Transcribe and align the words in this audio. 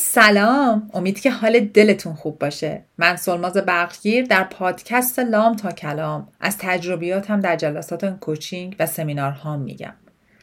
سلام. 0.00 0.90
امید 0.94 1.20
که 1.20 1.30
حال 1.30 1.60
دلتون 1.60 2.14
خوب 2.14 2.38
باشه. 2.38 2.84
من 2.98 3.16
سلماز 3.16 3.52
برقگیر 3.52 4.24
در 4.24 4.44
پادکست 4.44 5.18
لام 5.18 5.56
تا 5.56 5.72
کلام. 5.72 6.28
از 6.40 6.58
تجربیاتم 6.58 7.40
در 7.40 7.56
جلسات 7.56 8.18
کوچینگ 8.20 8.76
و 8.78 8.86
سمینارها 8.86 9.56
میگم. 9.56 9.94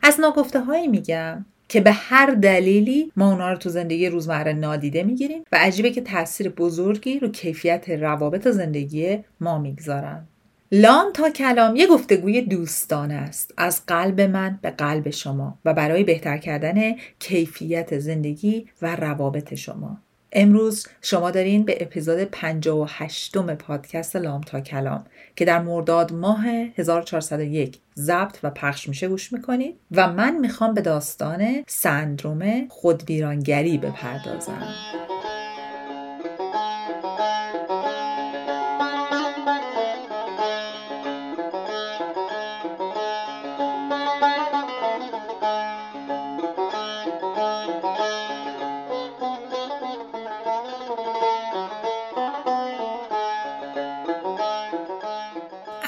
از 0.04 0.20
ناگفته 0.20 0.60
هایی 0.60 0.88
میگم 0.88 1.46
که 1.70 1.82
به 1.82 1.92
هر 1.92 2.26
دلیلی 2.26 3.12
ما 3.16 3.32
اونا 3.32 3.52
رو 3.52 3.58
تو 3.58 3.70
زندگی 3.70 4.10
روزمره 4.10 4.54
نادیده 4.54 5.04
می‌گیریم 5.04 5.44
و 5.52 5.56
عجیبه 5.56 5.92
که 5.92 6.02
تاثیر 6.02 6.50
بزرگی 6.50 7.20
رو 7.20 7.28
کیفیت 7.28 7.90
روابط 7.90 8.48
زندگی 8.48 9.20
ما 9.40 9.58
می‌گذارن. 9.58 10.28
لام 10.72 11.12
تا 11.14 11.30
کلام 11.30 11.76
یه 11.76 11.88
گفتگوی 11.88 12.42
دوستانه 12.42 13.14
است. 13.14 13.54
از 13.58 13.86
قلب 13.86 14.22
من 14.22 14.60
به 14.62 14.70
قلب 14.70 15.10
شما 15.10 15.60
و 15.66 15.74
برای 15.74 16.04
بهتر 16.04 16.38
کردن 16.38 16.96
کیفیت 17.20 18.00
زندگی 18.00 18.68
و 18.82 18.96
روابط 18.96 19.54
شما. 19.54 19.98
امروز 20.32 20.88
شما 21.02 21.32
دارین 21.32 21.64
به 21.64 21.78
اپیزود 21.82 22.20
58 22.24 23.38
م 23.38 23.56
پادکست 23.56 24.16
لام 24.16 24.42
تا 24.42 24.60
کلام 24.60 25.04
که 25.36 25.46
در 25.46 25.62
مرداد 25.62 26.14
ماه 26.14 26.46
1401 26.48 27.78
ضبط 27.98 28.38
و 28.44 28.50
پخش 28.50 28.90
میشه 28.90 29.08
گوش 29.08 29.34
می‌کنید 29.34 29.76
و 29.92 30.14
من 30.14 30.38
می‌خوام 30.38 30.74
به 30.74 30.82
داستان 30.82 31.64
سندروم 31.68 32.68
خودویرانگری 32.70 33.78
بپردازم. 33.78 34.64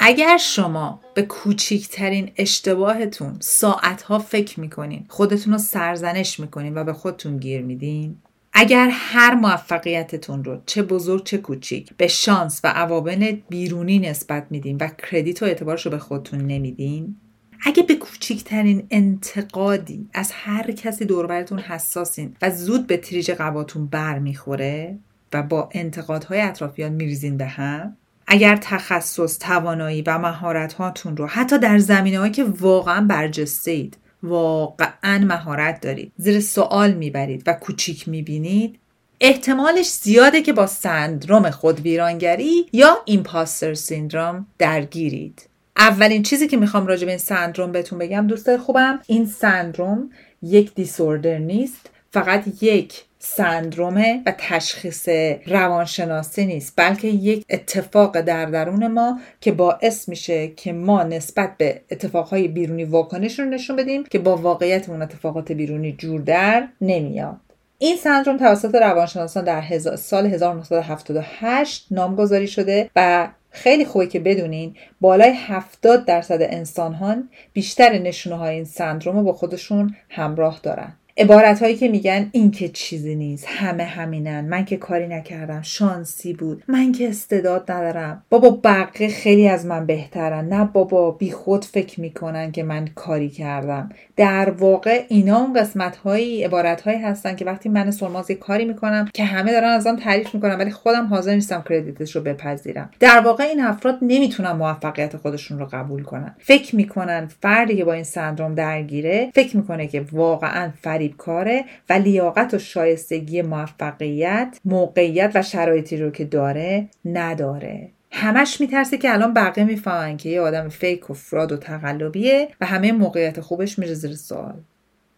اگر 0.08 0.36
شما 0.36 1.00
به 1.14 1.22
کوچیکترین 1.22 2.30
اشتباهتون 2.36 3.36
ساعتها 3.40 4.18
فکر 4.18 4.60
می‌کنین 4.60 5.04
خودتون 5.08 5.52
رو 5.52 5.58
سرزنش 5.58 6.40
می‌کنین 6.40 6.78
و 6.78 6.84
به 6.84 6.92
خودتون 6.92 7.38
گیر 7.38 7.62
میدین 7.62 8.16
اگر 8.52 8.88
هر 8.92 9.34
موفقیتتون 9.34 10.44
رو 10.44 10.62
چه 10.66 10.82
بزرگ 10.82 11.24
چه 11.24 11.38
کوچیک 11.38 11.90
به 11.96 12.08
شانس 12.08 12.60
و 12.64 12.68
عوامل 12.68 13.36
بیرونی 13.48 13.98
نسبت 13.98 14.46
میدین 14.50 14.76
و 14.76 14.88
کردیت 14.88 15.42
و 15.42 15.46
اعتبارش 15.46 15.86
رو 15.86 15.90
به 15.90 15.98
خودتون 15.98 16.40
نمیدین 16.40 17.16
اگه 17.64 17.82
به 17.82 17.94
کوچیکترین 17.94 18.86
انتقادی 18.90 20.08
از 20.14 20.30
هر 20.34 20.70
کسی 20.70 21.04
دوربرتون 21.04 21.58
حساسین 21.58 22.36
و 22.42 22.50
زود 22.50 22.86
به 22.86 22.96
تریج 22.96 23.30
قباتون 23.30 23.86
بر 23.86 24.18
می‌خوره 24.18 24.98
و 25.32 25.42
با 25.42 25.68
انتقادهای 25.72 26.40
اطرافیان 26.40 26.92
میریزین 26.92 27.36
به 27.36 27.46
هم 27.46 27.96
اگر 28.30 28.56
تخصص 28.56 29.38
توانایی 29.38 30.02
و 30.02 30.18
مهارت 30.18 30.72
هاتون 30.72 31.16
رو 31.16 31.26
حتی 31.26 31.58
در 31.58 31.78
زمینه 31.78 32.30
که 32.30 32.44
واقعا 32.44 33.00
برجسته 33.00 33.70
اید 33.70 33.96
واقعا 34.22 35.24
مهارت 35.24 35.80
دارید 35.80 36.12
زیر 36.16 36.40
سوال 36.40 36.92
می‌برید 36.92 37.42
و 37.46 37.52
کوچیک 37.52 38.08
می‌بینید 38.08 38.78
احتمالش 39.20 39.90
زیاده 39.90 40.42
که 40.42 40.52
با 40.52 40.66
سندروم 40.66 41.50
خودویرانگری 41.50 42.66
یا 42.72 42.98
ایمپاستر 43.04 43.74
سیندروم 43.74 44.46
درگیرید. 44.58 45.48
اولین 45.76 46.22
چیزی 46.22 46.48
که 46.48 46.56
می‌خوام 46.56 46.86
راجع 46.86 47.04
به 47.04 47.10
این 47.10 47.18
سندروم 47.18 47.72
بهتون 47.72 47.98
بگم 47.98 48.26
دوست 48.26 48.56
خوبم 48.56 49.00
این 49.06 49.26
سندروم 49.26 50.10
یک 50.42 50.74
دیسوردر 50.74 51.38
نیست. 51.38 51.90
فقط 52.10 52.62
یک 52.62 53.04
سندرومه 53.18 54.22
و 54.26 54.34
تشخیص 54.38 55.08
روانشناسی 55.46 56.46
نیست 56.46 56.72
بلکه 56.76 57.08
یک 57.08 57.44
اتفاق 57.50 58.20
در 58.20 58.46
درون 58.46 58.86
ما 58.86 59.20
که 59.40 59.52
باعث 59.52 60.08
میشه 60.08 60.48
که 60.48 60.72
ما 60.72 61.02
نسبت 61.02 61.56
به 61.56 61.80
اتفاقهای 61.90 62.48
بیرونی 62.48 62.84
واکنش 62.84 63.38
رو 63.38 63.44
نشون 63.44 63.76
بدیم 63.76 64.04
که 64.04 64.18
با 64.18 64.36
واقعیت 64.36 64.88
اون 64.88 65.02
اتفاقات 65.02 65.52
بیرونی 65.52 65.92
جور 65.92 66.20
در 66.20 66.68
نمیاد. 66.80 67.36
این 67.78 67.96
سندروم 67.96 68.36
توسط 68.36 68.74
روانشناسان 68.74 69.44
در 69.44 69.78
سال 69.96 70.26
1978 70.26 71.86
نامگذاری 71.90 72.48
شده 72.48 72.90
و 72.96 73.28
خیلی 73.50 73.84
خوبه 73.84 74.06
که 74.06 74.20
بدونین 74.20 74.76
بالای 75.00 75.32
70 75.32 76.04
درصد 76.04 76.38
انسان 76.40 77.28
بیشتر 77.52 77.98
نشونه 77.98 78.36
های 78.36 78.54
این 78.54 78.64
سندروم 78.64 79.16
رو 79.16 79.22
با 79.22 79.32
خودشون 79.32 79.96
همراه 80.08 80.60
دارن. 80.62 80.92
عبارت 81.18 81.62
هایی 81.62 81.76
که 81.76 81.88
میگن 81.88 82.28
این 82.32 82.50
که 82.50 82.68
چیزی 82.68 83.14
نیست 83.14 83.46
همه 83.48 83.84
همینن. 83.84 84.48
من 84.48 84.64
که 84.64 84.76
کاری 84.76 85.08
نکردم 85.08 85.62
شانسی 85.62 86.32
بود. 86.32 86.62
من 86.68 86.92
که 86.92 87.08
استعداد 87.08 87.70
ندارم. 87.70 88.22
بابا 88.30 88.50
بقیه 88.64 89.08
خیلی 89.08 89.48
از 89.48 89.66
من 89.66 89.86
بهترن. 89.86 90.48
نه 90.48 90.64
بابا 90.64 91.10
بی 91.10 91.30
خود 91.30 91.64
فکر 91.64 92.00
می‌کنن 92.00 92.52
که 92.52 92.62
من 92.62 92.88
کاری 92.94 93.28
کردم. 93.28 93.88
در 94.16 94.50
واقع 94.50 95.04
اینا 95.08 95.38
اون 95.38 95.52
قسمت 95.52 95.96
هایی 95.96 96.44
عبارت 96.44 96.80
هایی 96.80 96.98
هستن 96.98 97.36
که 97.36 97.44
وقتی 97.44 97.68
من 97.68 97.90
سلماز 97.90 98.30
کاری 98.30 98.64
می‌کنم 98.64 99.08
که 99.14 99.24
همه 99.24 99.52
دارن 99.52 99.68
ازم 99.68 99.96
تعریف 99.96 100.34
می‌کنن 100.34 100.58
ولی 100.58 100.70
خودم 100.70 101.06
حاضر 101.06 101.34
نیستم 101.34 101.64
کردیتش 101.68 102.16
رو 102.16 102.22
بپذیرم. 102.22 102.90
در 103.00 103.20
واقع 103.20 103.44
این 103.44 103.60
افراد 103.60 103.98
نمی‌تونن 104.02 104.52
موفقیت 104.52 105.16
خودشون 105.16 105.58
رو 105.58 105.66
قبول 105.72 106.02
کنن. 106.02 106.34
فکر 106.38 106.76
می‌کنن 106.76 107.28
فردی 107.42 107.76
که 107.76 107.84
با 107.84 107.92
این 107.92 108.04
سندروم 108.04 108.54
درگیره 108.54 109.30
فکر 109.34 109.56
می‌کنه 109.56 109.86
که 109.86 110.04
واقعا 110.12 110.70
فری 110.82 111.07
کاره 111.16 111.64
و 111.90 111.92
لیاقت 111.92 112.54
و 112.54 112.58
شایستگی 112.58 113.42
موفقیت 113.42 114.58
موقعیت 114.64 115.32
و 115.34 115.42
شرایطی 115.42 115.96
رو 115.96 116.10
که 116.10 116.24
داره 116.24 116.88
نداره. 117.04 117.88
همش 118.10 118.60
میترسه 118.60 118.98
که 118.98 119.12
الان 119.12 119.34
بقیه 119.34 119.64
می‌فهمن 119.64 120.16
که 120.16 120.28
یه 120.28 120.40
آدم 120.40 120.68
فیک 120.68 121.10
و 121.10 121.14
فراد 121.14 121.52
و 121.52 121.56
تقلبیه 121.56 122.48
و 122.60 122.66
همه 122.66 122.92
موقعیت 122.92 123.40
خوبش 123.40 123.78
میره 123.78 123.94
زیر 123.94 124.14
سوال. 124.14 124.54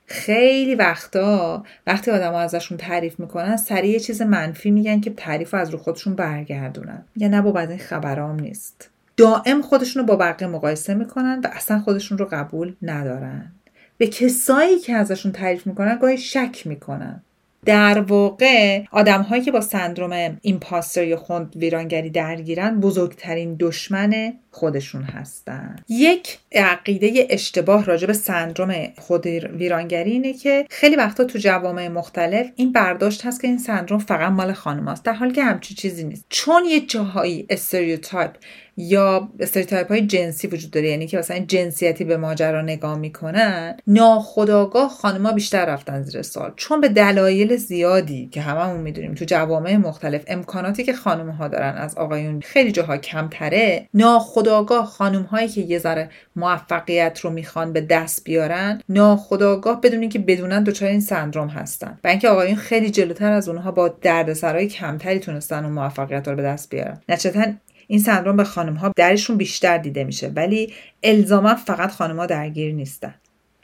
خیلی 0.07 0.75
وقتا 0.75 1.65
وقتی 1.87 2.11
آدم 2.11 2.35
ازشون 2.35 2.79
تعریف 2.79 3.21
می‌کنن 3.21 3.57
سریع 3.57 3.91
یه 3.91 4.01
چیز 4.01 4.23
منفی 4.23 4.71
میگن 4.71 5.01
که 5.01 5.11
تعریف 5.11 5.55
از 5.55 5.71
رو 5.71 5.79
خودشون 5.79 6.15
برگردونن. 6.15 7.05
یا 7.17 7.29
نه 7.29 7.43
با 7.43 7.61
این 7.61 7.79
خبرام 7.79 8.41
نیست. 8.41 8.91
دائم 9.17 9.63
خودشون 9.63 10.01
رو 10.03 10.07
با 10.07 10.17
بقیه 10.17 10.49
مقایسه 10.49 10.95
می‌کنن 10.95 11.41
و 11.45 11.49
اصلا 11.53 11.79
خودشون 11.79 12.19
رو 12.19 12.29
قبول 12.33 12.75
ندارن. 12.83 13.53
به 14.01 14.07
کسایی 14.07 14.79
که 14.79 14.93
ازشون 14.95 15.33
تعریف 15.33 15.67
می‌کنن 15.67 15.99
گاهی 15.99 16.19
شک 16.19 16.67
می‌کنن. 16.67 17.23
در 17.65 18.01
واقع 18.01 18.83
آدم 18.91 19.23
هایی 19.23 19.43
که 19.43 19.53
با 19.53 19.61
سندروم 19.61 20.39
imposter 20.43 21.05
یا 21.05 21.17
خود 21.17 21.57
ویرانگری 21.57 22.11
درگیرن 22.11 22.81
بزرگترین 22.81 23.57
دشمن 23.61 24.33
خودشون 24.51 25.03
هستن. 25.03 25.77
یک 25.89 26.39
عقیده 26.53 27.27
اشتباه 27.31 27.85
راجع 27.85 28.07
به 28.07 28.13
سندروم 28.13 28.75
خود 28.99 29.27
ویرانگری 29.27 30.11
اینه 30.11 30.33
که 30.33 30.67
خیلی 30.71 30.97
وقتا 30.97 31.25
تو 31.25 31.39
جوامع 31.39 31.89
مختلف 31.89 32.51
این 32.57 32.73
برداشت 32.73 33.27
هست 33.27 33.41
که 33.41 33.49
این 33.49 33.59
سندروم 33.59 34.01
فقط 34.01 34.33
مال 34.33 34.53
خانماست 34.53 35.05
در 35.05 35.13
حالی 35.13 35.33
که 35.33 35.45
همچی 35.45 35.75
چیزی 35.75 36.05
نیست. 36.05 36.25
چون 36.29 36.65
یه 36.65 36.81
جاهایی 36.81 37.47
stereotype 37.51 38.31
یا 38.81 39.29
stereotype 39.41 39.89
های 39.89 40.07
جنسی 40.07 40.47
وجود 40.47 40.71
داره 40.71 40.89
یعنی 40.89 41.07
که 41.07 41.19
مثلا 41.19 41.39
جنسیتی 41.39 42.05
به 42.05 42.17
ماجرا 42.17 42.63
نگاه 42.63 42.99
می‌کنن 42.99 43.77
ناخداگاه 43.87 44.89
خانما 44.89 45.33
بیشتر 45.33 45.65
رفتن 45.65 46.03
زیر 46.03 46.23
سوال 46.23 46.53
چون 46.57 46.81
به 46.81 46.89
دلایل 46.89 47.57
زیادی 47.57 48.29
که 48.33 48.41
هممون 48.41 48.81
می‌دونیم 48.81 49.15
تو 49.15 49.25
جوامع 49.25 49.77
مختلف 49.77 50.23
امکاناتی 50.27 50.85
که 50.85 50.93
خانم 50.93 51.31
ها 51.31 51.49
دارن 51.49 51.75
از 51.75 51.99
آقایون 51.99 52.41
خیلی 52.41 52.73
جاها 52.73 52.97
کمتره 52.97 53.89
ناخداگاه 53.95 54.87
خانم 54.87 55.23
هایی 55.23 55.49
که 55.49 55.61
یه 55.61 55.79
ذره 55.79 56.11
موفقیت 56.37 57.21
رو 57.21 57.31
می‌خوان 57.31 57.73
به 57.73 57.81
دست 57.81 58.25
بیارن 58.25 58.83
ناخداگاه 58.89 59.81
بدونین 59.81 60.09
که 60.09 60.19
بدونن 60.19 60.65
دچار 60.65 60.89
این 60.89 61.01
سندروم 61.01 61.49
هستن. 61.49 61.99
و 62.05 62.09
اینکه 62.09 62.29
آقایون 62.29 62.57
خیلی 62.57 62.91
جلوتر 62.91 63.33
از 63.33 63.49
اونها 63.49 63.71
با 63.71 63.89
دردسرای 63.89 64.67
کمتری 64.67 65.19
تونستن 65.19 65.65
اون 65.65 65.73
موفقیت 65.73 66.29
رو 66.29 66.37
به 66.37 66.43
دست 66.43 66.71
بیارن. 66.71 67.01
نچتا 67.09 67.45
این 67.91 67.99
سندروم 67.99 68.37
به 68.37 68.45
خانم 68.45 68.75
ها 68.75 68.93
درشون 68.97 69.37
بیشتر 69.37 69.79
دیده 69.79 70.05
میشه 70.05 70.29
ولی 70.29 70.73
الزاما 71.03 71.55
فقط 71.55 71.91
خانم 71.91 72.21
ها 72.21 72.27
درگیر 72.27 72.75
نیستن. 72.75 73.15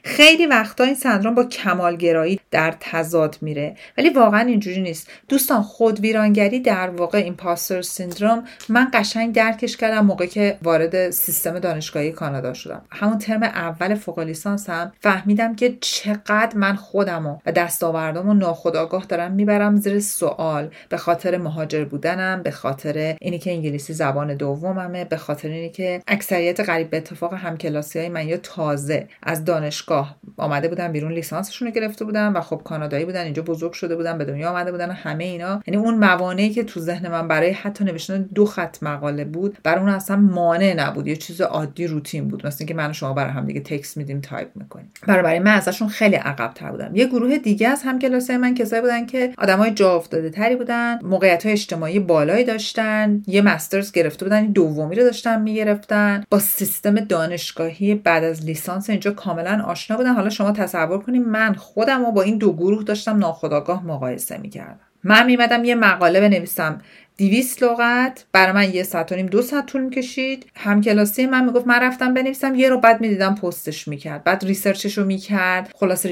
خیلی 0.06 0.46
وقتا 0.46 0.84
این 0.84 0.94
سندروم 0.94 1.34
با 1.34 1.44
کمالگرایی 1.44 2.40
در 2.50 2.74
تضاد 2.80 3.38
میره. 3.40 3.76
ولی 3.98 4.10
واقعا 4.10 4.40
اینجوری 4.40 4.82
نیست. 4.82 5.10
دوستان 5.28 5.62
خود 5.62 6.00
ویرانگری 6.00 6.60
در 6.60 6.90
واقع 6.90 7.18
ایمپاستر 7.18 7.82
سیندروم 7.82 8.44
من 8.68 8.90
قشنگ 8.92 9.34
درکش 9.34 9.76
کردم 9.76 10.06
موقع 10.06 10.26
که 10.26 10.58
وارد 10.62 11.10
سیستم 11.10 11.58
دانشگاهی 11.58 12.12
کانادا 12.12 12.54
شدم. 12.54 12.82
همون 12.90 13.18
ترم 13.18 13.42
اول 13.42 13.94
فوق 13.94 14.18
لیسانس 14.18 14.70
هم 14.70 14.92
فهمیدم 15.00 15.56
که 15.56 15.76
چقدر 15.80 16.56
من 16.56 16.76
خودم 16.76 17.26
و 17.26 17.52
دستاوردام 17.52 18.28
و 18.28 18.34
ناخودآگاه 18.34 19.04
دارم 19.04 19.32
می‌برم 19.32 19.76
زیر 19.76 20.00
سوال. 20.00 20.70
به 20.88 20.96
خاطر 20.96 21.36
مهاجر 21.36 21.84
بودنم 21.84 22.42
به 22.42 22.50
خاطر 22.50 23.16
اینی 23.20 23.38
که 23.38 23.50
انگلیسی 23.50 23.92
زبان 23.92 24.34
دوممه 24.34 25.04
به 25.04 25.16
خاطر 25.16 25.48
اینی 25.48 25.70
که 25.70 26.02
اکثریت 26.06 26.60
قریب 26.60 26.90
به 26.90 26.96
اتفاق 26.96 27.34
همکلاسی 27.34 27.98
های 27.98 28.08
من 28.08 28.28
یا 28.28 28.36
تازه 28.36 29.08
از 29.22 29.44
دانشگاه 29.44 29.95
دانشگاه 29.96 30.16
آمده 30.36 30.68
بودن 30.68 30.92
بیرون 30.92 31.12
لیسانسشون 31.12 31.68
رو 31.68 31.74
گرفته 31.74 32.04
بودن 32.04 32.32
و 32.32 32.40
خب 32.40 32.60
کانادایی 32.64 33.04
بودن 33.04 33.24
اینجا 33.24 33.42
بزرگ 33.42 33.72
شده 33.72 33.96
بودن 33.96 34.18
به 34.18 34.24
دنیا 34.24 34.50
آمده 34.50 34.72
بودن 34.72 34.90
همه 34.90 35.24
اینا. 35.24 35.62
یعنی 35.66 35.82
اون 35.82 35.94
موانعی 35.94 36.50
که 36.50 36.64
تو 36.64 36.80
ذهن 36.80 37.08
من 37.08 37.28
برای 37.28 37.50
حتی 37.50 37.84
نوشتن 37.84 38.22
دو 38.22 38.46
خط 38.46 38.82
مقاله 38.82 39.24
بود 39.24 39.58
برای 39.62 39.80
اون 39.80 39.88
اصلا 39.88 40.16
مانع 40.16 40.74
نبود. 40.76 41.06
یه 41.06 41.16
چیز 41.16 41.40
عادی 41.40 41.86
روتین 41.86 42.28
بود. 42.28 42.46
مثل 42.46 42.56
اینکه 42.60 42.74
من 42.74 42.90
و 42.90 42.92
شما 42.92 43.12
برای 43.12 43.32
هم 43.32 43.46
دیگه 43.46 43.60
text 43.60 43.96
میدیم 43.96 44.20
تایپ 44.20 44.48
می‌کنیم. 44.54 44.92
برای 45.06 45.22
برای 45.22 45.38
من 45.38 45.54
ازشون 45.54 45.88
خیلی 45.88 46.16
عقب 46.16 46.52
تر 46.54 46.70
بودم. 46.70 46.96
یه 46.96 47.06
گروه 47.06 47.38
دیگه 47.38 47.68
از 47.68 47.82
هم 47.82 47.98
من 48.40 48.54
کسایی 48.54 48.82
بودن 48.82 49.06
که 49.06 49.32
آدمای 49.38 49.70
جا 49.70 49.96
افتاده 49.96 50.30
تری 50.30 50.56
بودن 50.56 50.98
موقعیت 51.02 51.42
های 51.42 51.52
اجتماعی 51.52 51.98
بالایی 51.98 52.44
داشتن 52.44 53.22
یه 53.26 53.42
مسترز 53.42 53.92
گرفته 53.92 54.24
بودن 54.24 54.46
دومی 54.46 54.96
رو 54.96 55.02
داشتن 55.02 55.42
می‌گرفتن. 55.42 56.24
با 56.30 56.38
سیستم 56.38 56.94
دانشگاهی 56.94 57.94
بعد 57.94 58.24
از 58.24 58.44
لیسانس 58.44 58.90
اینجا 58.90 59.10
کاملا 59.10 59.64
آشنا 59.66 59.85
بودن 59.94 60.14
حالا 60.14 60.30
شما 60.30 60.52
تصور 60.52 60.98
کنید 60.98 61.26
من 61.26 61.54
خودم 61.54 62.04
رو 62.04 62.12
با 62.12 62.22
این 62.22 62.38
دو 62.38 62.52
گروه 62.52 62.84
داشتم 62.84 63.18
ناخداگاه 63.18 63.86
مقایسه 63.86 64.38
می‌کردم. 64.38 64.80
من 65.04 65.26
میمدم 65.26 65.64
یه 65.64 65.74
مقاله 65.74 66.20
بنویسم. 66.20 66.80
دیویس 67.16 67.62
لغت. 67.62 68.24
برای 68.32 68.52
من 68.52 68.74
یه 68.74 68.82
ساعت 68.82 69.12
و 69.12 69.14
نیم 69.14 69.26
دو 69.26 69.42
ساعت 69.42 69.66
طول 69.66 69.80
می‌کشید. 69.80 70.46
هم 70.56 70.80
کلاسی 70.80 71.26
من 71.26 71.44
می‌گفت 71.44 71.66
من 71.66 71.80
رفتم 71.80 72.14
بنویسم. 72.14 72.54
یه 72.54 72.68
رو 72.68 72.80
بعد 72.80 73.00
می‌دیدم 73.00 73.34
پستش 73.34 73.88
می‌کرد. 73.88 74.24
بعد 74.24 74.44
ریسرچش 74.44 74.98
رو 74.98 75.04
می‌کرد. 75.04 75.72
خلاص 75.74 76.06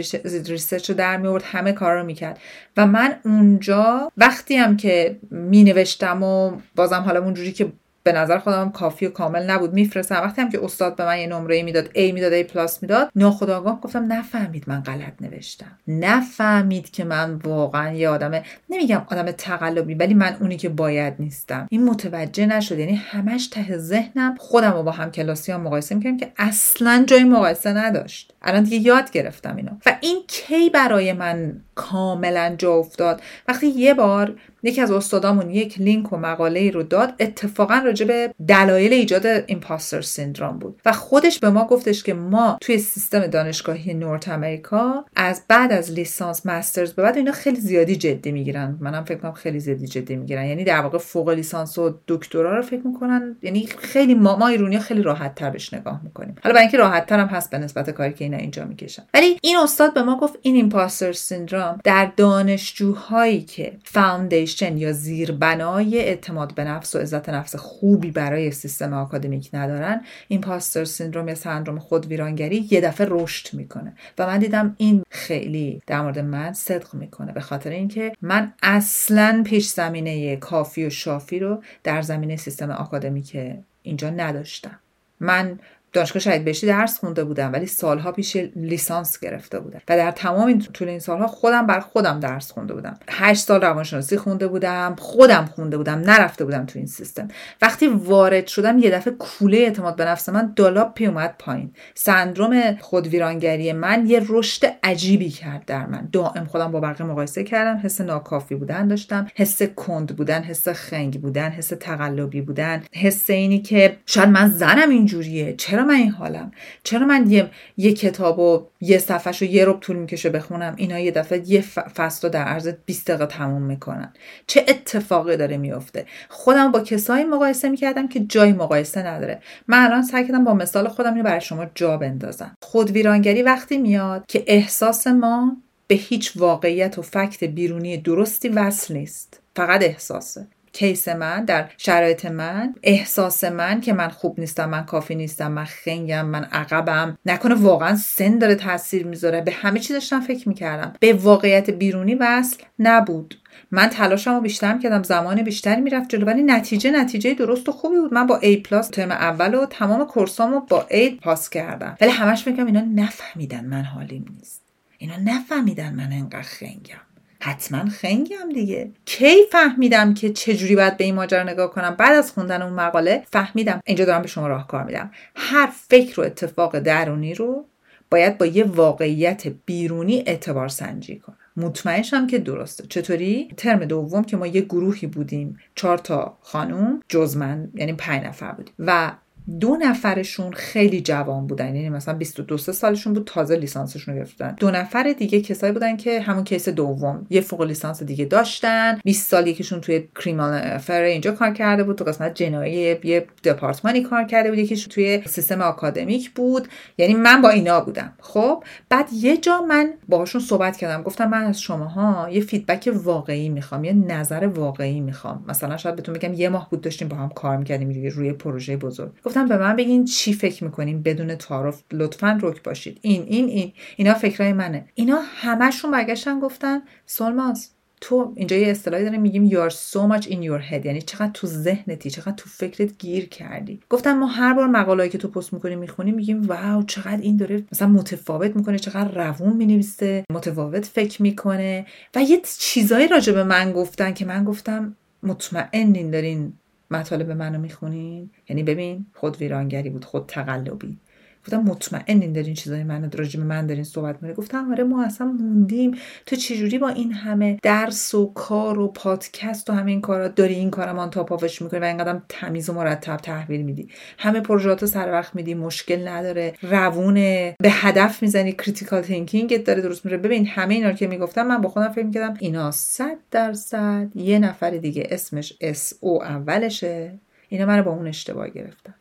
research 0.49 0.91
رو 0.91 0.97
در 0.97 1.17
میورد 1.17 1.43
همه 1.43 1.73
کار 1.73 1.95
رو 1.95 2.07
می‌کرد. 2.07 2.39
و 2.77 2.87
من 2.87 3.17
اونجا 3.25 4.13
وقتی 4.17 4.57
هم 4.57 4.77
که 4.77 5.17
مینوشتم 5.31 6.23
و 6.23 6.53
بازم 6.77 7.01
حالا 7.01 7.21
اونجوری 7.25 7.53
که 7.53 7.73
به 8.05 8.13
نظر 8.13 8.39
خودم 8.39 8.71
کافی 8.71 9.07
و 9.07 9.11
کامل 9.11 9.51
نبود. 9.51 9.73
میفرستم. 9.73 10.15
وقتی 10.15 10.43
هم 10.43 10.51
که 10.51 10.65
استاد 10.65 10.97
به 10.97 11.05
من 11.05 11.19
یه 11.19 11.27
نمره 11.27 11.63
می‌داد 11.63 11.87
A 11.87 12.13
می‌داد 12.13 12.43
A 12.43 12.45
plus 12.45 12.83
می‌داد 12.83 13.11
ناخداگاه 13.17 13.81
گفتم 13.81 14.13
نفهمید 14.13 14.65
من 14.67 14.81
غلط 14.81 15.13
نوشتم. 15.21 15.79
نفهمید 15.89 16.91
که 16.91 17.05
من 17.05 17.35
واقعا 17.35 17.93
یه 17.93 18.09
آدم 18.09 18.43
نمیگم 18.71 19.03
آدم 19.11 19.31
تقلبی 19.31 19.95
ولی 19.95 20.15
من 20.15 20.37
اونی 20.41 20.57
که 20.57 20.69
باید 20.69 21.15
نیستم. 21.19 21.67
این 21.71 21.85
متوجه 21.85 22.47
نشد. 22.47 22.79
یعنی 22.79 22.95
همش 22.95 23.47
ته 23.47 23.79
ذهنم 23.79 24.35
خودم 24.39 24.73
رو 24.73 24.83
با 24.83 24.91
هم 24.91 25.11
کلاسی 25.11 25.53
ها 25.53 25.59
مقایسه 25.59 25.95
می‌کردم 25.95 26.17
که 26.17 26.33
اصلا 26.37 27.05
جای 27.07 27.25
مقایسه 27.25 27.73
نداشت. 27.73 28.34
الان 28.45 28.63
دیگه 28.63 28.79
یاد 28.79 29.11
گرفتم 29.11 29.57
اینو. 29.57 29.71
و 29.87 29.97
این 30.01 30.23
کی 30.29 30.71
برای 30.71 31.13
من 31.13 31.61
کاملا 31.75 32.55
جا 32.59 32.73
افتاد؟ 32.73 33.21
وقتی 33.49 33.67
یه 33.67 33.95
بار 33.95 34.35
یکی 34.63 34.81
از 34.81 34.91
استادامون 34.91 35.51
یک 35.51 35.81
لینک 35.81 36.13
و 36.13 36.17
مقاله 36.17 36.71
رو 36.71 36.83
داد 36.83 37.15
اتفاقا 37.21 37.75
راجع 37.85 38.07
به 38.07 38.35
دلایل 38.49 38.93
ایجاد 38.93 39.27
imposter 39.47 40.01
syndrome 40.01 40.59
بود. 40.59 40.81
و 40.87 40.93
خودش 40.93 41.39
به 41.39 41.51
ما 41.51 41.67
گفتش 41.67 42.03
که 42.03 42.15
ما 42.15 42.59
توی 42.61 42.79
سیستم 42.79 43.27
دانشگاهی 43.27 43.95
North 43.95 44.29
America 44.29 45.05
از 45.17 45.43
بعد 45.49 45.73
از 45.73 45.93
لیسانس 45.93 46.47
master's 46.47 46.93
به 46.93 47.03
بعد 47.03 47.17
اینا 47.17 47.33
خیلی 47.33 47.61
زیادی 47.61 47.97
جدی 47.97 48.33
می‌گیرن. 48.33 48.79
منم 48.81 49.05
فکر 49.05 49.19
کنم 49.19 49.33
خیلی 49.33 49.61
زیادی 49.61 49.87
جدی 49.87 50.17
می‌گیرن. 50.17 50.47
یعنی 50.47 50.65
در 50.65 50.81
واقع 50.81 50.99
فوق 50.99 51.29
لیسانس 51.29 51.79
و 51.79 51.95
دکترا 52.09 52.57
رو 52.57 52.63
فکر 52.63 52.87
می‌کنن. 52.87 53.37
یعنی 53.43 53.67
خیلی 53.79 54.15
ما 54.15 54.37
ما 54.37 54.49
ایرونی 54.49 54.79
خیلی 54.79 55.03
راحت 55.03 55.35
تر 55.35 55.51
بهش 55.51 55.75
نگاه 55.75 56.01
می‌کنیم. 56.05 56.35
حالا 56.43 56.55
برای 56.55 56.63
اینکه 56.63 56.79
راحت 56.79 57.07
تر 57.07 57.19
هم 57.19 57.27
هست 57.27 57.51
به 57.51 57.59
نسبت 57.59 57.91
کاری 57.91 58.13
که 58.13 58.25
اینا 58.35 58.43
اینجا 58.43 58.65
می‌کشن 58.65 59.03
ولی 59.15 59.39
این 59.43 59.57
استاد 59.57 59.95
به 59.95 60.03
ما 60.03 60.17
گفت 60.17 60.39
این 60.43 60.55
imposter 60.55 61.13
syndrome 61.13 61.81
در 61.85 62.13
دانشجوهایی 62.17 63.43
که 63.43 63.77
foundation 63.85 64.77
یا 64.77 64.93
زیربنای 64.93 65.99
اعتماد 65.99 66.55
به 66.55 66.65
نفس 66.65 66.95
و 66.95 66.99
عزت 66.99 67.29
نفس 67.29 67.57
خوبی 67.57 68.11
برای 68.11 68.51
سیستم 68.51 68.93
آکادمیک 68.93 69.51
ندارن 69.53 70.01
ایمپاستر 70.29 70.85
سیندروم 70.85 71.29
یا 71.29 71.35
سندروم 71.35 71.79
خود 71.79 72.07
ویرانگری 72.07 72.69
یه 72.71 72.81
دفعه 72.81 73.07
رشد 73.11 73.55
می‌کنه. 73.55 73.93
و 74.19 74.27
من 74.27 74.39
دیدم 74.39 74.75
این 74.79 75.03
خیلی 75.11 75.83
در 75.87 76.03
مورد 76.03 76.19
من 76.19 76.53
صدق 76.53 76.95
می‌کنه 76.95 77.33
به 77.33 77.41
خاطر 77.41 77.71
اینکه 77.71 78.13
من 78.23 78.53
اصلا 78.63 79.43
پیش 79.47 79.69
زمینه 79.69 80.37
کافی 80.37 80.87
و 80.87 80.91
شافی 80.91 81.39
رو 81.39 81.63
در 81.83 82.03
زمینه 82.03 82.37
سیستم 82.37 82.71
آکادمیک 82.71 83.37
اینجا 83.83 84.11
نداشتم. 84.11 84.79
من 85.21 85.59
دانشگاه 85.95 86.23
شهید 86.23 86.45
بهشتی 86.45 86.67
درس 86.67 86.99
خونده 86.99 87.25
بودم 87.25 87.53
ولی 87.53 87.67
سالها 87.67 88.13
پیش 88.13 88.37
لیسانس 88.57 89.21
گرفته 89.21 89.61
بودم. 89.61 89.81
و 89.89 89.97
در 89.97 90.11
تمام 90.11 90.47
این 90.47 90.59
طول 90.59 90.89
این 90.89 90.99
سالها 90.99 91.27
خودم 91.27 91.67
بر 91.67 91.81
خودم 91.81 92.21
درس 92.21 92.53
خونده 92.53 92.75
بودم. 92.75 92.99
هشت 93.09 93.45
سال 93.45 93.61
روانشناسی 93.61 94.17
خونده 94.17 94.49
بودم 94.49 94.97
خودم 94.99 95.45
خونده 95.55 95.77
بودم 95.77 95.99
نرفته 95.99 96.45
بودم 96.45 96.67
تو 96.67 96.79
این 96.79 96.87
سیستم. 96.87 97.29
وقتی 97.63 97.87
وارد 97.87 98.47
شدم 98.47 98.79
یه 98.79 98.91
دفعه 98.91 99.13
کوله 99.13 99.59
اعتماد 99.59 99.97
به 99.97 100.05
نفس 100.05 100.29
من 100.29 100.55
پی 100.95 101.07
اومد 101.07 101.35
پایین. 101.39 101.73
سندروم 101.95 102.77
خودویرانگری 102.81 103.73
من 103.73 104.07
یه 104.07 104.23
رشد 104.29 104.67
عجیبی 104.83 105.31
کرد 105.31 105.65
در 105.65 105.87
من. 105.87 106.09
دائم 106.13 106.45
خودم 106.45 106.73
با 106.73 106.81
بقیه 106.81 107.07
مقایسه 107.07 107.45
کردم. 107.45 107.81
حس 107.85 108.01
ناکافی 108.01 108.55
بودن 108.55 108.89
داشتم. 108.89 109.27
حس 109.35 109.63
کند 109.63 110.17
بودن 110.17 110.43
حس 110.43 110.69
خنگ 110.69 111.21
بودن 111.21 111.51
حس 111.51 111.69
تقلبی 111.69 112.41
بودن. 112.41 112.83
حس 112.93 113.31
اینی 113.31 113.63
که 113.63 113.97
شاید 114.07 114.29
من 114.29 114.51
زنم 114.51 114.91
اینجوریه. 114.91 115.55
چرا 115.57 115.84
من 115.85 115.95
این 115.95 116.11
حالم؟ 116.11 116.53
چرا 116.83 117.07
من 117.07 117.31
یه, 117.31 117.51
یه 117.77 117.93
کتاب 117.93 118.39
و 118.39 118.67
یه 118.81 118.99
صفحش 118.99 119.43
رو 119.43 119.49
یه 119.49 119.65
رب 119.65 119.81
طول 119.81 119.97
می‌کشه 119.97 120.31
بخونم؟ 120.31 120.75
اینا 120.77 120.99
یه 120.99 121.11
دفعه 121.11 121.51
یه 121.51 121.61
فصل 121.97 122.29
رو 122.29 122.33
در 122.33 122.45
عرض 122.45 122.69
20 122.87 123.11
دقیقه 123.11 123.27
تموم 123.27 123.63
می‌کنن. 123.63 124.13
چه 124.47 124.65
اتفاقی 124.69 125.37
داره 125.37 125.57
میفته 125.57 126.07
خودم 126.29 126.73
با 126.73 126.81
کسایی 126.81 127.25
مقایسه 127.25 127.69
می‌کردم 127.69 128.09
که 128.09 128.21
جای 128.21 128.53
مقایسه 128.53 129.07
نداره. 129.07 129.41
من 129.69 129.85
الان 129.85 130.03
سعی 130.03 130.27
کردم 130.27 130.45
با 130.45 130.55
مثال 130.55 130.89
خودم 130.89 131.13
اینو 131.13 131.25
برای 131.25 131.41
شما 131.41 131.67
جا 131.75 131.97
بندازم. 131.97 132.57
خود 132.63 132.91
ویرانگری 132.91 133.43
وقتی 133.43 133.79
میاد 133.79 134.25
که 134.29 134.45
احساس 134.47 135.07
ما 135.07 135.57
به 135.87 135.95
هیچ 135.95 136.33
واقعیت 136.37 136.99
و 136.99 137.03
فکت 137.03 137.45
بیرونی 137.45 137.97
درستی 137.97 138.49
وصل 138.49 138.95
نیست. 138.95 139.41
فقط 139.57 139.83
احساسه. 139.83 140.47
کیس 140.75 141.09
من 141.09 141.45
در 141.45 141.71
شرایط 141.77 142.27
من 142.27 142.75
احساس 142.83 143.45
من 143.45 143.81
که 143.81 143.93
من 143.93 144.09
خوب 144.09 144.41
نیستم 144.41 144.71
من 144.71 144.85
کافی 144.85 145.15
نیستم 145.15 145.53
من 145.53 145.65
خنگم 145.65 146.27
من 146.27 146.45
عقبم. 146.45 147.19
نکنه 147.27 147.55
واقعا 147.55 147.97
سن 147.97 148.39
داره 148.39 148.55
تاثیر 148.55 149.07
می‌ذاره. 149.07 149.41
به 149.41 149.53
همه 149.53 149.81
چی 149.81 149.93
داشتم 149.93 150.21
فکر 150.21 150.49
می‌کردم. 150.49 150.93
به 151.01 151.13
واقعیت 151.13 151.71
بیرونی 151.71 152.15
وصل 152.15 152.63
نبود. 152.79 153.35
من 153.71 153.87
تلاشمو 153.87 154.41
بیشتر 154.41 154.79
کردم 154.79 155.03
زمان 155.03 155.43
بیشتری 155.43 155.81
می‌رفت 155.81 156.09
جلو 156.09 156.27
ولی 156.27 156.43
نتیجه 156.43 156.91
نتیجه 156.91 157.35
درست 157.35 157.69
و 157.69 157.73
خوبی 157.73 157.97
بود. 157.97 158.15
من 158.15 158.27
با 158.27 158.41
A 158.41 158.57
پلاس 158.57 158.89
ترم 158.89 159.11
اول 159.11 159.55
و 159.55 159.67
تمام 159.67 160.07
کورسامو 160.07 160.61
با 160.61 160.87
A 160.91 161.21
پاس 161.23 161.51
کردم. 161.51 161.97
ولی 162.01 162.11
همش 162.11 162.47
میگم 162.47 162.67
اینا 162.67 162.81
نفهمیدن 162.95 163.65
من 163.65 163.83
حالیم 163.83 164.25
نیست. 164.39 164.63
اینا 164.99 165.17
نفهمیدن 165.25 165.95
من 165.95 166.13
انقدر 166.13 166.43
خنگم. 166.43 167.04
حتما 167.45 167.91
خنگم 167.91 168.49
دیگه. 168.55 168.91
کی 169.05 169.37
فهمیدم 169.53 170.15
که 170.15 170.33
چجوری 170.33 170.77
باید 170.77 170.97
به 170.97 171.05
این 171.05 171.15
ماجرا 171.15 171.43
نگاه 171.43 171.71
کنم؟ 171.71 171.95
بعد 171.99 172.13
از 172.13 172.33
خوندن 172.33 172.63
اون 172.63 172.73
مقاله 172.73 173.23
فهمیدم. 173.31 173.81
اینجا 173.85 174.05
دارم 174.05 174.23
به 174.23 174.29
شما 174.29 174.49
راهکار 174.49 174.85
میدم. 174.85 175.11
هر 175.37 175.67
فکر 175.67 176.21
و 176.21 176.25
اتفاق 176.25 176.79
درونی 176.79 177.35
رو 177.35 177.67
باید 178.11 178.39
با 178.39 178.47
یه 178.47 178.65
واقعیت 178.65 179.47
بیرونی 179.67 180.25
اعتبار 180.27 180.69
سنجی 180.69 181.19
کنم. 181.19 181.37
مطمئنشم 181.57 182.27
که 182.27 182.39
درسته. 182.39 182.85
چطوری؟ 182.89 183.49
ترم 183.57 183.85
دوم 183.85 184.25
که 184.25 184.37
ما 184.37 184.47
یه 184.47 184.61
گروهی 184.61 185.07
بودیم. 185.07 185.59
چهار 185.75 185.99
تا 185.99 186.39
خانوم 186.41 187.01
جز 187.09 187.37
یعنی 187.75 187.93
پنج 187.93 188.25
نفر 188.25 188.53
بودیم. 188.53 188.75
و 188.79 189.13
دو 189.61 189.77
نفرشون 189.77 190.53
خیلی 190.53 191.01
جوان 191.01 191.47
بودن. 191.47 191.67
یعنی 191.67 191.89
مثلا 191.89 192.15
22 192.15 192.57
سالشون 192.59 193.13
بود 193.13 193.25
تازه 193.27 193.57
لیسانسشون 193.57 194.15
رو 194.15 194.21
گرفتن. 194.21 194.55
دو 194.61 194.71
نفر 194.71 195.15
دیگه 195.19 195.41
کسایی 195.41 195.73
بودن 195.73 195.97
که 195.97 196.21
همون 196.21 196.45
case 196.45 196.69
دوم. 196.69 197.27
یه 197.31 197.41
فوق 197.41 197.63
لیسانس 197.63 198.03
دیگه 198.03 198.25
داشتن. 198.25 198.99
20 199.05 199.31
سال 199.31 199.47
یکیشون 199.47 199.81
توی 199.81 200.09
criminal 200.15 200.61
affair 200.65 201.01
اینجا 201.01 201.33
کار 201.33 201.51
کرده 201.51 201.85
بود. 201.85 201.99
تو 201.99 202.05
قسمت 202.05 202.35
جنایی 202.35 202.99
یه 203.05 203.27
دپارتمانی 203.45 204.01
کار 204.01 204.25
کرده 204.25 204.51
بود. 204.51 204.59
یکیش 204.59 204.87
توی 204.87 205.23
سیستم 205.27 205.61
آکادمیک 205.61 206.31
بود. 206.31 206.69
یعنی 206.99 207.15
من 207.15 207.43
با 207.43 207.49
اینا 207.49 207.81
بودم. 207.81 208.13
خب؟ 208.21 208.65
بعد 208.89 209.13
یه 209.13 209.37
جا 209.37 209.61
من 209.61 209.95
باهاشون 210.09 210.41
صحبت 210.41 210.77
کردم. 210.77 211.03
گفتم 211.03 211.29
من 211.29 211.45
از 211.45 211.61
شماها 211.61 212.31
یه 212.31 212.41
feedback 212.41 212.91
واقعی 212.95 213.49
می‌خوام. 213.49 213.85
یه 213.85 213.93
نظر 213.93 214.47
واقعی 214.47 215.01
می‌خوام. 215.01 215.45
مثلا 215.49 215.77
شاید 215.77 215.97
بهتون 215.97 216.15
بگم 216.15 216.35
یه 216.35 216.49
ماه 216.49 216.71
بود 216.71 216.81
داشتیم 216.81 217.09
با 217.09 217.17
هم 217.17 217.29
کار 217.29 217.57
می‌کردیم 217.57 218.11
روی 218.11 218.33
پروژه 218.33 218.77
بزرگ. 218.77 219.13
گفتم 219.35 219.49
به 219.49 219.59
من 219.59 219.77
بگین 219.77 220.05
چی 220.05 220.33
فکر 220.33 220.65
می‌کنین 220.65 221.03
بدون 221.03 221.35
تعارف. 221.35 221.83
لطفا 221.93 222.39
رک 222.43 222.63
باشید. 222.63 222.99
این 223.03 223.23
این 223.23 223.49
این. 223.49 223.73
اینا 223.97 224.15
فکرای 224.15 224.53
منه. 224.53 224.85
اینا 224.95 225.21
همشون 225.37 225.91
برگشتن 225.91 226.41
گفتن 226.41 226.83
سولماز 227.07 227.71
تو 228.01 228.33
اینجا 228.37 228.57
یه 228.57 228.69
اصطلاحی 228.69 229.05
داره 229.05 229.19
میگیم 229.19 229.69
are 229.69 229.73
so 229.73 229.99
much 230.13 230.23
in 230.23 230.27
your 230.27 230.71
head. 230.71 230.87
یعنی 230.87 231.03
چقدر 231.03 231.31
تو 231.35 231.47
ذهنتی 231.47 232.11
چقدر 232.11 232.33
تو 232.33 232.49
فکرت 232.49 232.99
گیر 232.99 233.29
کردی. 233.29 233.81
گفتم 233.91 234.13
ما 234.13 234.27
هر 234.27 234.55
بار 234.55 234.67
مقاله‌ای 234.67 235.09
که 235.09 235.19
تو 235.19 235.29
پست 235.29 235.53
می‌کنی 235.53 235.77
می‌خونی 235.77 236.13
میگیم 236.13 236.43
واو 236.43 236.83
چقدر 236.83 237.21
این 237.21 237.37
داره 237.37 237.65
مثلا 237.73 237.89
متفاوت 237.89 238.57
می‌کنه 238.57 238.79
چقدر 238.79 239.29
روون 239.29 239.57
می‌نویسه 239.57 240.25
متفاوت 240.31 240.87
فکر 240.87 241.23
می‌کنه. 241.23 241.87
و 242.15 242.23
یه 242.23 242.41
چیزایی 242.59 243.09
راجع 243.09 243.33
به 243.33 243.45
من 243.45 243.73
گفتن 243.73 244.13
که 244.13 244.25
من 244.25 244.45
گفتم 244.45 244.97
مطمئنین 245.23 246.11
دارین 246.11 246.53
مطالب 246.95 247.31
منو 247.31 247.59
می‌خونین؟ 247.59 248.31
یعنی 248.49 248.63
ببین 248.63 249.07
خود 249.15 249.37
ویرانگری 249.37 249.91
بود 249.91 250.05
خود 250.05 250.27
تقلبی. 250.27 250.99
گفتم 251.45 251.63
مطمئنین 251.63 252.33
دارین 252.33 252.55
چیزای 252.55 252.85
من 252.85 253.11
راجع 253.11 253.41
به 253.41 253.47
من 253.47 253.67
دارین 253.67 253.85
صحبت 253.85 254.15
می‌کنه 254.15 254.33
گفتم 254.33 254.71
آره 254.71 254.85
ما 254.85 255.05
اصلا 255.05 255.27
موندیم. 255.27 255.95
تو 256.27 256.37
چجوری 256.37 256.79
با 256.79 256.89
این 256.89 257.13
همه 257.13 257.59
درس 257.63 258.15
و 258.15 258.33
کار 258.35 258.79
و 258.79 258.89
پادکست 258.89 259.71
و 259.71 259.73
همه 259.73 259.91
این 259.91 260.01
کارا 260.01 260.29
داری 260.29 260.55
این 260.55 260.71
کارم 260.71 260.99
on 260.99 261.11
top 261.11 261.28
of 261.28 261.39
همش 261.39 261.63
می‌کنی 261.63 261.81
و 261.81 261.85
اینقدر 261.85 262.21
تمیز 262.29 262.71
و 262.71 262.73
مرتب 262.73 263.17
تحویل 263.17 263.63
میدی؟ 263.63 263.89
همه 264.19 264.41
پروژه‌هات 264.41 264.87
سر 264.87 265.13
وقت 265.13 265.35
میدی 265.35 265.55
مشکل 265.55 266.09
نداره 266.09 266.55
روونه 266.63 267.57
به 267.61 267.71
هدف 267.71 268.23
می‌زنی 268.23 268.53
critical 268.53 269.03
thinking 269.03 269.65
داره 269.65 269.83
درست 269.83 270.05
میره 270.05 270.17
ببین 270.17 270.47
همه 270.47 270.75
اینا 270.75 270.93
که 270.93 271.07
می‌گفتم 271.07 271.47
من 271.47 271.61
با 271.61 271.69
خودم 271.69 271.89
فکر 271.89 272.05
می‌کردم 272.05 272.37
اینا 272.41 272.71
100 272.71 273.17
درصد 273.31 274.09
یه 274.15 274.39
نفر 274.39 274.71
دیگه 274.71 275.09
اسمش 275.11 275.53
اس 275.61 275.93
او 276.01 276.23
اولشه. 276.25 277.19
اینا 277.49 277.67
من 277.67 277.83
با 277.83 277.91
اون 277.91 278.07
اشتباه 278.07 278.49
گرفتم 278.49 278.95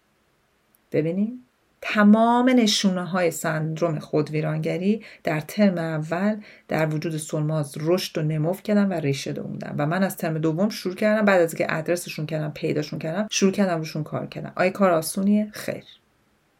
ببینیم 0.91 1.42
تمام 1.85 2.49
نشونه 2.49 3.05
های 3.05 3.31
سندروم 3.31 3.99
خودویرانگری 3.99 5.01
در 5.23 5.39
ترم 5.39 5.77
اول 5.77 6.37
در 6.67 6.93
وجود 6.93 7.17
سلماز 7.17 7.75
رشد 7.79 8.17
و 8.17 8.21
نمو 8.21 8.53
کردن 8.53 8.87
و 8.87 8.93
ریشه 8.93 9.33
دووندن 9.33 9.75
و 9.77 9.85
من 9.85 10.03
از 10.03 10.17
ترم 10.17 10.37
دوم 10.37 10.69
شروع 10.69 10.95
کردم. 10.95 11.25
بعد 11.25 11.41
از 11.41 11.53
اینکه 11.53 11.75
ادرسشون 11.75 12.25
کردم 12.25 12.51
پیداشون 12.51 12.99
کردم 12.99 13.27
شروع 13.31 13.51
کردم 13.51 13.77
روشون 13.77 14.03
کار 14.03 14.27
کردم 14.27 14.51
آیا 14.55 14.69
کار 14.69 14.91
آسونیه 14.91 15.47
خیر. 15.51 15.83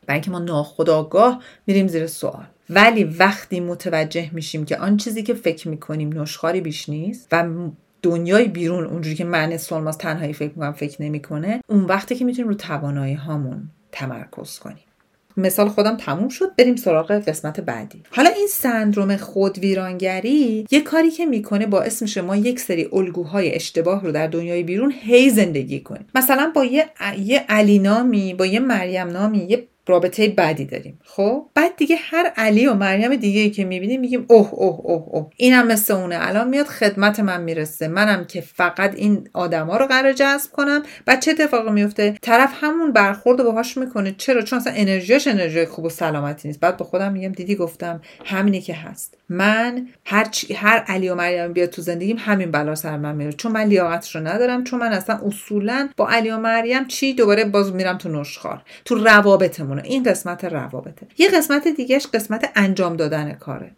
برای 0.08 0.16
اینکه 0.16 0.32
ما 0.32 0.40
ناخداگاه 0.40 1.42
میریم 1.68 1.88
زیر 1.88 2.08
سوال. 2.08 2.46
ولی 2.70 3.04
وقتی 3.04 3.60
متوجه 3.60 4.30
میشیم 4.34 4.66
که 4.66 4.78
آن 4.78 4.98
چیزی 4.98 5.24
که 5.24 5.34
فکر 5.34 5.68
می‌کنیم 5.68 6.22
نشخاری 6.22 6.62
بیش 6.62 6.90
نیست 6.90 7.28
و 7.32 7.46
دنیای 8.02 8.48
بیرون 8.48 8.86
اونجوری 8.86 9.16
که 9.16 9.24
من 9.24 9.58
سلماز 9.58 9.98
تنهایی 9.98 10.34
فکر 10.34 10.50
می‌کنم 10.50 10.72
فکر 10.72 11.02
نمی‌کنه 11.02 11.62
اون 11.68 11.84
وقتی 11.84 12.16
که 12.16 12.26
می‌تونیم 12.26 12.50
رو 12.50 12.56
توانایی 12.56 13.14
هامون 13.14 13.70
تمرکز 13.92 14.60
کنیم. 14.60 14.84
مثال 15.38 15.70
خودم 15.70 15.98
تموم 15.98 16.30
شد 16.30 16.56
بریم 16.56 16.76
سراغ 16.76 17.12
قسمت 17.12 17.60
بعدی. 17.60 18.04
حالا 18.12 18.30
این 18.30 18.48
سندروم 18.50 19.18
خودویرانگری 19.18 20.66
یه 20.72 20.82
کاری 20.82 21.12
که 21.12 21.26
می‌کنه 21.26 21.66
باعث 21.66 22.02
میشه 22.02 22.22
ما 22.22 22.36
یک 22.36 22.60
سری 22.60 22.90
الگوهای 22.94 23.56
اشتباه 23.56 24.04
رو 24.04 24.12
در 24.12 24.28
دنیای 24.28 24.64
بیرون 24.64 24.94
هی 25.02 25.30
زندگی 25.30 25.80
کنیم. 25.80 26.06
مثلا 26.16 26.52
با 26.56 26.66
یه, 26.66 26.90
یه 27.20 27.46
علی 27.50 27.80
نامی 27.80 28.34
با 28.34 28.46
یه 28.46 28.60
مریم 28.60 29.08
نامی 29.08 29.38
یه 29.50 29.68
رابطه 29.88 30.28
بعدی 30.28 30.66
داریم. 30.66 31.00
خب؟ 31.04 31.46
بعد 31.56 31.76
دیگه 31.76 31.96
هر 32.00 32.34
علی 32.38 32.68
و 32.68 32.74
مریم 32.74 33.16
دیگه 33.16 33.42
ای 33.42 33.50
که 33.50 33.66
می‌بینیم 33.66 34.02
میگیم 34.02 34.26
اوه 34.28 34.54
اوه 34.54 34.80
اوه 34.84 35.08
اوه. 35.08 35.30
اینم 35.38 35.68
مثل 35.68 35.94
اونه. 35.94 36.18
الان 36.28 36.50
میاد 36.50 36.66
خدمت 36.66 37.20
من 37.20 37.42
می‌رسه. 37.42 37.88
منم 37.88 38.26
که 38.26 38.42
فقط 38.42 38.96
این 38.96 39.30
آدما 39.34 39.78
رو 39.78 39.86
قرار 39.86 40.14
جذب 40.14 40.52
کنم. 40.52 40.84
بعد 41.06 41.22
چه 41.22 41.32
اتفاقی 41.32 41.72
میفته 41.72 42.16
طرف 42.22 42.54
همون 42.62 42.94
برخورد 42.94 43.40
رو 43.40 43.46
باهاش 43.46 43.78
می‌کنه. 43.78 44.16
چرا؟ 44.18 44.42
چون 44.42 44.60
اصلا 44.60 44.74
انرژیش 44.76 45.28
انرژی 45.28 45.66
خوب 45.66 45.86
و 45.86 45.90
سلامتی 45.90 46.48
نیست. 46.48 46.60
بعد 46.60 46.78
به 46.78 46.84
خودم 46.84 47.12
میگم 47.12 47.32
دیدی 47.32 47.56
گفتم 47.56 48.02
همینی 48.26 48.62
که 48.62 48.74
هست. 48.74 49.18
من 49.30 49.88
هر 50.06 50.24
چی 50.24 50.54
هر 50.54 50.78
علی 50.78 51.10
و 51.10 51.16
مریم 51.16 51.54
بیاد 51.54 51.70
تو 51.70 51.82
زندگیم 51.82 52.18
همین 52.20 52.52
بلا 52.52 52.76
سر 52.76 52.98
من 52.98 53.16
میاره 53.16 53.34
چون 53.34 53.52
من 53.52 53.64
لیاقتش 53.64 54.16
رو 54.16 54.28
ندارم. 54.28 54.64
چون 54.64 54.80
من 54.80 54.94
اصلا 54.94 55.20
اصولا 55.26 55.90
با 55.98 56.10
علی 56.10 56.30
و 56.30 56.38
مریم 56.38 56.88
چی؟ 56.88 57.14
دوباره 57.14 57.46
باز 57.46 57.74
میرم 57.74 57.98
تو 57.98 58.10
نشخوار 58.10 58.62
تو 58.86 58.96
روابطمون. 58.96 59.73
این 59.82 60.04
قسمت 60.04 60.46
روابطه. 60.46 61.08
یه 61.18 61.30
قسمت 61.30 61.68
دیگهش 61.68 62.08
قسمت 62.08 62.52
انجام 62.56 62.96
دادن 62.96 63.34
کاره. 63.34 63.72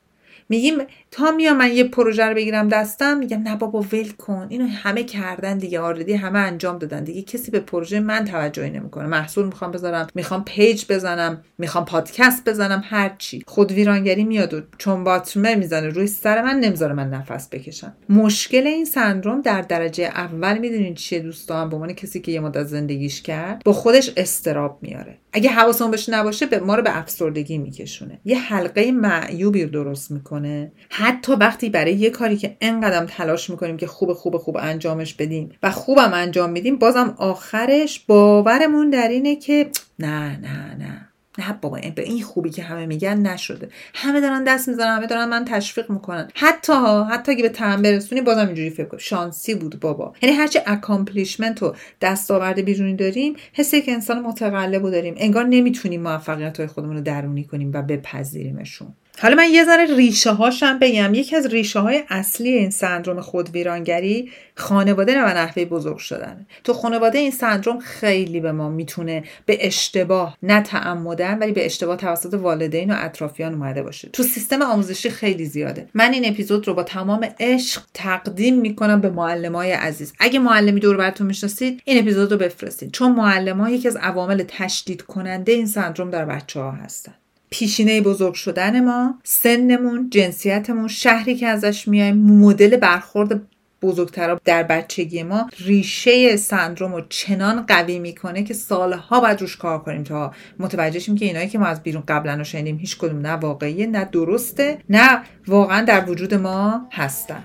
میگیم 0.49 0.77
تا 1.11 1.31
میام 1.31 1.57
من 1.57 1.71
یه 1.71 1.83
پروژه 1.83 2.25
رو 2.25 2.35
بگیرم 2.35 2.67
دستم 2.67 3.17
میگم 3.17 3.41
نه 3.41 3.55
بابا 3.55 3.81
ول 3.81 4.09
کن. 4.09 4.47
اینو 4.49 4.67
همه 4.67 5.03
کردن 5.03 5.57
دیگه 5.57 5.79
already 5.79 6.13
همه 6.13 6.39
انجام 6.39 6.77
دادن 6.77 7.03
دیگه. 7.03 7.21
کسی 7.21 7.51
به 7.51 7.59
پروژه 7.59 7.99
من 7.99 8.25
توجهی 8.25 8.69
نمی‌کنه. 8.69 9.07
محصول 9.07 9.45
می‌خوام 9.45 9.71
بذارم 9.71 10.07
می‌خوام 10.15 10.43
پیج 10.43 10.85
بزنم 10.89 11.43
می‌خوام 11.57 11.85
پادکست 11.85 12.49
بزنم 12.49 12.81
هر 12.85 13.15
چی. 13.17 13.43
خود 13.47 13.71
ویرانگری 13.71 14.23
میاد 14.23 14.53
و 14.53 14.61
چنباتمه 14.77 15.55
می‌زنه 15.55 15.87
روی 15.87 16.07
سر 16.07 16.41
من 16.41 16.59
نمی‌ذاره 16.59 16.93
من 16.93 17.09
نفس 17.09 17.49
بکشم. 17.49 17.93
مشکل 18.09 18.67
این 18.67 18.85
سندروم 18.85 19.41
در 19.41 19.61
درجه 19.61 20.03
اول 20.03 20.57
می‌دونین 20.57 20.93
چیه 20.93 21.19
دوستان؟ 21.19 21.69
به 21.69 21.75
عنوان 21.75 21.93
کسی 21.93 22.21
که 22.21 22.31
یه 22.31 22.39
مدت 22.39 22.63
زندگیش 22.63 23.21
کرد 23.21 23.61
با 23.65 23.73
خودش 23.73 24.11
اضطراب 24.17 24.79
میاره. 24.81 25.17
اگه 25.35 25.49
حواسمون 25.49 25.91
بهش 25.91 26.09
نباشه 26.09 26.45
به 26.45 26.59
ما 26.59 26.75
رو 26.75 26.83
به 26.83 26.97
افسردگی 26.97 27.57
میکشونه. 27.57 28.19
یه 28.25 28.39
حلقه 28.39 28.91
معیوبی 28.91 29.65
درست 29.65 30.11
می‌کنه. 30.11 30.71
حتی 30.89 31.33
وقتی 31.33 31.69
برای 31.69 31.93
یه 31.93 32.09
کاری 32.09 32.37
که 32.37 32.57
انقدر 32.61 33.05
تلاش 33.05 33.49
می‌کنیم 33.49 33.77
که 33.77 33.87
خوب 33.87 34.13
خوب 34.13 34.37
خوب 34.37 34.57
انجامش 34.57 35.13
بدیم 35.13 35.49
و 35.63 35.71
خوبم 35.71 36.11
انجام 36.13 36.49
میدیم 36.49 36.75
بازم 36.75 37.15
آخرش 37.17 37.99
باورمون 37.99 38.89
در 38.89 39.07
اینه 39.07 39.35
که 39.35 39.69
نه 39.99 40.37
نه 40.37 40.75
نه. 40.75 41.04
نه 41.37 41.53
بابا 41.61 41.79
به 41.95 42.03
این 42.03 42.23
خوبی 42.23 42.49
که 42.49 42.63
همه 42.63 42.85
میگن 42.85 43.17
نشده. 43.17 43.69
همه 43.93 44.21
دارن 44.21 44.43
دست 44.43 44.67
می‌زنن 44.67 44.95
همه 44.97 45.07
دارن 45.07 45.29
من 45.29 45.45
تشویق 45.45 45.91
می‌کنن. 45.91 46.27
حتی 46.33 46.73
حتی 47.09 47.31
اگه 47.31 47.43
بهتم 47.43 47.81
برسونی 47.81 48.21
بازم 48.21 48.45
اینجوری 48.45 48.69
فکر 48.69 48.85
کن. 48.85 48.97
شانسی 48.97 49.55
بود 49.55 49.79
بابا. 49.79 50.13
یعنی 50.21 50.35
هرچی 50.35 50.59
accomplishment 50.65 51.63
و 51.63 51.75
دستاورد 52.01 52.61
بیرونی 52.61 52.95
داریم 52.95 53.35
حسی 53.53 53.81
که 53.81 53.91
انسان 53.91 54.21
متقلب 54.21 54.91
داریم. 54.91 55.15
انگار 55.17 55.43
نمی‌تونیم 55.43 56.01
موفقیت 56.01 56.57
های 56.57 56.67
خودمون 56.67 56.95
رو 56.95 57.01
درونی 57.01 57.43
کنیم 57.43 57.71
و 57.73 57.81
بپذیریمشون. 57.81 58.93
حالا 59.21 59.35
من 59.35 59.49
یه 59.51 59.65
ذره 59.65 59.95
ریشه 59.95 60.31
هاشم 60.31 60.79
بگم. 60.79 61.13
یکی 61.13 61.35
از 61.35 61.45
ریشه 61.45 61.79
های 61.79 62.03
اصلی 62.09 62.49
این 62.49 62.69
سندروم 62.69 63.21
خودویرانگری 63.21 64.31
خانواده 64.55 65.23
و 65.23 65.25
نحوه 65.25 65.65
بزرگ 65.65 65.97
شدن 65.97 66.45
تو 66.63 66.73
خانواده 66.73 67.17
این 67.17 67.31
سندروم 67.31 67.79
خیلی 67.79 68.39
به 68.39 68.51
ما 68.51 68.69
می‌تونه 68.69 69.23
به 69.45 69.67
اشتباه 69.67 70.37
نه 70.43 70.61
تعمدن 70.61 71.39
ولی 71.39 71.51
به 71.51 71.65
اشتباه 71.65 71.97
توسط 71.97 72.33
والدین 72.33 72.91
و 72.91 72.95
اطرافیان 72.97 73.53
اومده 73.53 73.83
باشه. 73.83 74.09
تو 74.09 74.23
سیستم 74.23 74.61
آموزشی 74.61 75.09
خیلی 75.09 75.45
زیاده. 75.45 75.89
من 75.93 76.13
این 76.13 76.29
اپیزود 76.29 76.67
رو 76.67 76.73
با 76.73 76.83
تمام 76.83 77.29
عشق 77.39 77.81
تقدیم 77.93 78.59
می‌کنم 78.59 79.01
به 79.01 79.09
معلمای 79.09 79.71
عزیز. 79.71 80.13
اگه 80.19 80.39
معلمی 80.39 80.79
دور 80.79 80.97
براتون 80.97 81.27
می‌شناسید 81.27 81.81
این 81.85 81.99
اپیزود 81.99 82.31
رو 82.31 82.37
بفرستید 82.37 82.91
چون 82.91 83.11
معلم 83.11 83.67
یکی 83.67 83.87
از 83.87 83.95
عوامل 83.95 84.43
تشدید 84.47 85.01
کننده 85.01 85.51
این 85.51 85.65
سندروم 85.65 86.09
در 86.09 86.25
بچه 86.25 86.59
ها 86.59 86.71
هستن. 86.71 87.13
پیشینه 87.59 88.01
بزرگ 88.01 88.33
شدن 88.33 88.85
ما 88.85 89.19
سنمون 89.23 90.09
جنسیتمون 90.09 90.87
شهری 90.87 91.35
که 91.35 91.47
ازش 91.47 91.87
میایم 91.87 92.17
مدل 92.17 92.77
برخورد 92.77 93.41
بزرگتر 93.81 94.37
در 94.45 94.63
بچگی 94.63 95.23
ما. 95.23 95.49
ریشه 95.59 96.35
سندروم 96.35 96.93
رو 96.93 97.01
چنان 97.09 97.65
قوی 97.65 97.99
می‌کنه 97.99 98.43
که 98.43 98.53
سالها 98.53 99.19
باید 99.19 99.41
روش 99.41 99.57
کار 99.57 99.79
کنیم 99.79 100.03
تا 100.03 100.31
متوجه 100.59 100.99
شیم 100.99 101.15
که 101.15 101.25
اینایی 101.25 101.49
که 101.49 101.57
ما 101.57 101.65
از 101.65 101.83
بیرون 101.83 102.03
قبلا 102.07 102.33
رو 102.33 102.43
شنیدیم 102.43 102.77
هیچ 102.77 102.97
کدوم 102.97 103.19
نه 103.19 103.31
واقعیه 103.31 103.87
نه 103.87 104.05
درسته 104.05 104.77
نه 104.89 105.23
واقعا 105.47 105.81
در 105.81 106.09
وجود 106.09 106.33
ما 106.33 106.87
هستن. 106.91 107.43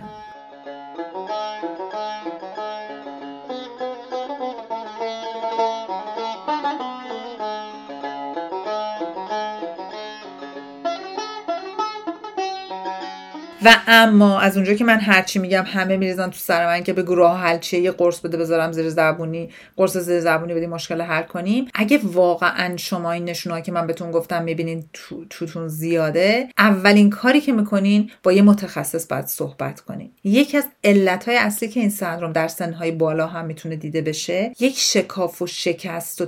و 13.64 13.76
اما 13.86 14.40
از 14.40 14.56
اونجا 14.56 14.74
که 14.74 14.84
من 14.84 15.00
هرچی 15.00 15.38
میگم 15.38 15.64
همه 15.66 15.96
میریزن 15.96 16.30
تو 16.30 16.38
سر 16.38 16.66
من 16.66 16.82
که 16.82 16.92
بگو 16.92 17.14
راه 17.14 17.40
حل 17.40 17.58
چیه 17.58 17.80
یه 17.80 17.90
قرص 17.90 18.20
بده 18.20 18.36
بذارم 18.36 18.72
زیر 18.72 18.90
زبونی 18.90 19.50
قرص 19.76 19.96
زیر 19.96 20.20
زبونی 20.20 20.54
بدی 20.54 20.66
مشکل 20.66 21.00
حل 21.00 21.22
کنیم. 21.22 21.68
اگه 21.74 22.00
واقعا 22.02 22.76
شما 22.76 23.12
این 23.12 23.24
نشونهایی 23.24 23.64
که 23.64 23.72
من 23.72 23.86
بهتون 23.86 24.10
گفتم 24.10 24.42
می‌بینین 24.42 24.84
تو، 24.92 25.24
توتون 25.30 25.68
زیاده 25.68 26.48
اولین 26.58 27.10
کاری 27.10 27.40
که 27.40 27.52
می‌کنین 27.52 28.10
با 28.22 28.32
یه 28.32 28.42
متخصص 28.42 29.06
باید 29.06 29.26
صحبت 29.26 29.80
کنین. 29.80 30.10
یکی 30.24 30.56
از 30.56 30.64
علتهای 30.84 31.36
اصلی 31.36 31.68
که 31.68 31.80
این 31.80 31.90
سندروم 31.90 32.32
در 32.32 32.48
سنهای 32.48 32.92
بالا 32.92 33.26
هم 33.26 33.44
می‌تونه 33.44 33.76
دیده 33.76 34.02
بشه 34.02 34.52
یک 34.60 34.78
شکاف 34.78 35.42
و 35.42 35.46
شکست 35.46 36.20
و 36.20 36.26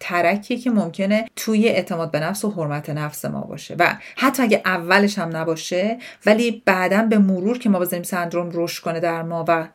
ترکی 0.00 0.56
که 0.56 0.70
ممکنه 0.70 1.28
توی 1.36 1.68
اعتماد 1.68 2.10
به 2.10 2.20
نفس 2.20 2.44
و 2.44 2.50
حرمت 2.50 2.90
نفس 2.90 3.24
ما 3.24 3.40
باشه. 3.40 3.76
و 3.78 3.96
حتی 4.16 4.42
اگه 4.42 4.62
اولش 4.64 5.18
هم 5.18 5.36
نباشه 5.36 5.98
ولی 6.26 6.61
بعدا 6.64 7.02
به 7.02 7.18
مرور 7.18 7.58
که 7.58 7.68
ما 7.68 7.78
بذاریم 7.78 8.02
سندروم 8.02 8.50
رشد 8.54 8.82
کنه 8.82 9.00
در 9.00 9.22
ما 9.22 9.44
و 9.48 9.68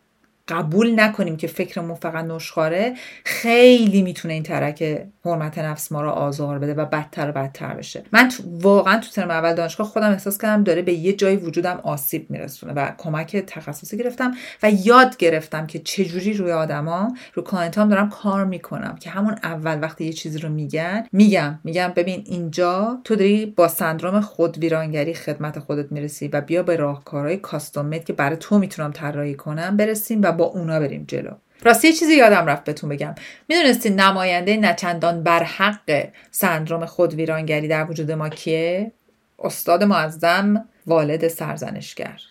قبول 0.48 1.00
نکنیم 1.00 1.38
که 1.38 1.48
فکرمون 1.48 1.96
فقط 1.96 2.25
نشخواره 2.25 2.94
خیلی 3.25 4.01
می‌تونه 4.01 4.34
این 4.34 4.44
تَرَک 4.44 5.08
حرمت 5.25 5.58
نفس 5.58 5.92
ما 5.92 6.01
رو 6.01 6.10
آزار 6.10 6.60
بده 6.60 6.74
و 6.74 6.86
بدتر 6.86 7.30
و 7.30 7.32
بدتر 7.32 7.74
بشه. 7.74 8.04
من 8.12 8.30
تو 8.30 8.44
واقعا 8.62 9.00
تو 9.00 9.10
ترم 9.10 9.32
اول 9.32 9.54
دانشگاه 9.54 9.88
خودم 9.88 10.12
احساس 10.12 10.38
کردم 10.38 10.63
داره 10.63 10.82
به 10.82 10.94
یه 10.94 11.13
جای 11.13 11.36
وجودم 11.36 11.80
آسیب 11.84 12.32
میرسونه 12.32 12.74
و 12.74 12.92
کمک 12.98 13.38
تخصصی 13.38 13.98
گرفتم 13.98 14.32
و 14.63 14.72
یاد 14.72 15.18
گرفتم 15.18 15.68
که 15.68 15.80
چجوری 15.80 16.34
روی 16.34 16.51
آدما 16.51 17.13
رو 17.34 17.44
client 17.44 17.83
ام 17.83 17.89
دارم 17.89 18.10
کار 18.10 18.46
می‌کنم 18.46 18.96
که 19.00 19.10
همون 19.10 19.36
اول 19.44 19.80
وقتی 19.82 20.06
یه 20.06 20.13
چیزی 20.13 20.39
رو 20.39 20.50
میگن 20.50 21.08
میگم 21.12 21.60
میگم 21.63 21.94
ببین 21.96 22.24
اینجا 22.25 23.01
تو 23.04 23.16
داری 23.16 23.46
با 23.46 23.68
سندروم 23.68 24.22
خود 24.22 24.58
ویرانگری 24.58 25.13
خدمت 25.13 25.60
خودت 25.60 25.92
می‌رسی 25.92 26.27
و 26.27 26.42
بیا 26.42 26.63
به 26.63 26.75
راهکارهای 26.75 27.38
custom 27.38 27.98
که 27.98 28.13
برای 28.13 28.38
تو 28.38 28.60
می‌تونم 28.60 28.92
طراحی 28.92 29.36
کنم 29.36 29.77
برسیم 29.77 30.22
و 30.22 30.32
با 30.38 30.46
اونا 30.46 30.79
بریم 30.79 31.06
جلو. 31.08 31.32
راستی 31.63 31.88
یه 31.88 31.94
چیزی 31.94 32.15
یادم 32.15 32.46
رفت 32.46 32.63
بهتون 32.63 32.89
بگم. 32.89 33.15
می‌دونستین 33.50 34.00
نماینده 34.00 34.58
نچندان 34.58 35.24
بر 35.24 35.44
حق 35.44 36.08
سندروم 36.32 36.86
خودویرانگری 36.86 37.67
در 37.67 37.91
وجود 37.91 38.12
ما 38.12 38.29
کیه؟ 38.29 38.91
استاد 39.39 39.84
معظم 39.84 40.65
والد 40.88 41.27
سرزنشگر. 41.27 42.22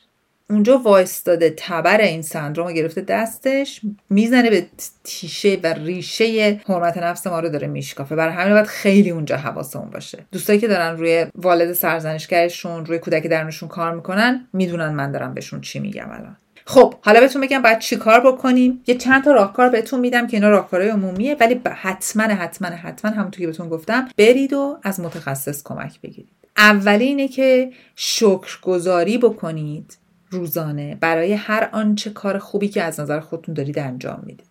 اونجا 0.51 0.79
وایستاده 0.79 1.55
تبر 1.57 2.01
این 2.01 2.23
سندروم 2.23 2.67
رو 2.67 2.73
گرفته 2.73 3.01
دستش 3.01 3.81
می‌زنه 4.11 4.51
به 4.51 4.67
تیشه 5.05 5.59
و 5.63 5.67
ریشه 5.67 6.61
حرمت 6.69 6.99
نفس 6.99 7.27
ما 7.27 7.41
رو 7.41 7.49
داره 7.49 7.67
میشکافه. 7.67 8.17
برای 8.17 8.35
همین 8.35 8.53
باید 8.53 8.67
خیلی 8.67 9.11
اونجا 9.11 9.37
حواسمون 9.37 9.91
باشه. 9.91 10.19
دوستایی 10.33 10.59
که 10.59 10.69
دارن 10.69 10.97
روی 10.97 11.27
والد 11.35 11.73
سرزنشگرشون 11.73 12.87
روی 12.87 12.99
کودک 12.99 13.27
درونشون 13.27 13.69
کار 13.69 13.95
می‌کنن 13.95 14.49
می‌دونن 14.53 14.89
من 14.89 15.13
دارم 15.13 15.35
بهشون 15.35 15.61
چی 15.61 15.79
میگم 15.79 16.11
الان. 16.11 16.37
خب 16.69 16.95
حالا 17.01 17.21
بهتون 17.21 17.43
بگم 17.43 17.63
چی 17.79 17.97
کار 17.97 18.21
بکنیم؟ 18.21 18.83
یه 18.87 18.95
چند 18.95 19.25
تا 19.25 19.33
راهکار 19.33 19.69
بهتون 19.69 20.01
میدم 20.01 20.27
که 20.27 20.37
اینا 20.37 20.51
راهکارهای 20.51 20.91
عمومیه 20.91 21.37
ولی 21.41 21.61
حتما 21.75 22.23
حتما 22.23 22.69
حتما 22.69 23.11
همونطور 23.11 23.41
که 23.41 23.47
بهتون 23.47 23.69
گفتم 23.69 24.09
برید 24.19 24.53
و 24.53 24.79
از 24.83 25.01
متخصص 25.01 25.63
کمک 25.63 26.01
بگیرید. 26.01 26.29
اولی 26.57 27.05
اینه 27.05 27.29
که 27.29 27.71
شکرگزاری 27.97 29.19
بکنید 29.19 29.97
روزانه 30.31 30.97
برای 31.01 31.33
هر 31.33 31.69
آنچه 31.73 32.11
کار 32.11 32.39
خوبی 32.39 32.69
که 32.69 32.83
از 32.83 33.01
نظر 33.01 33.21
خودتون 33.21 33.55
دارید 33.55 33.79
انجام 33.79 34.23
می‌دید. 34.27 34.47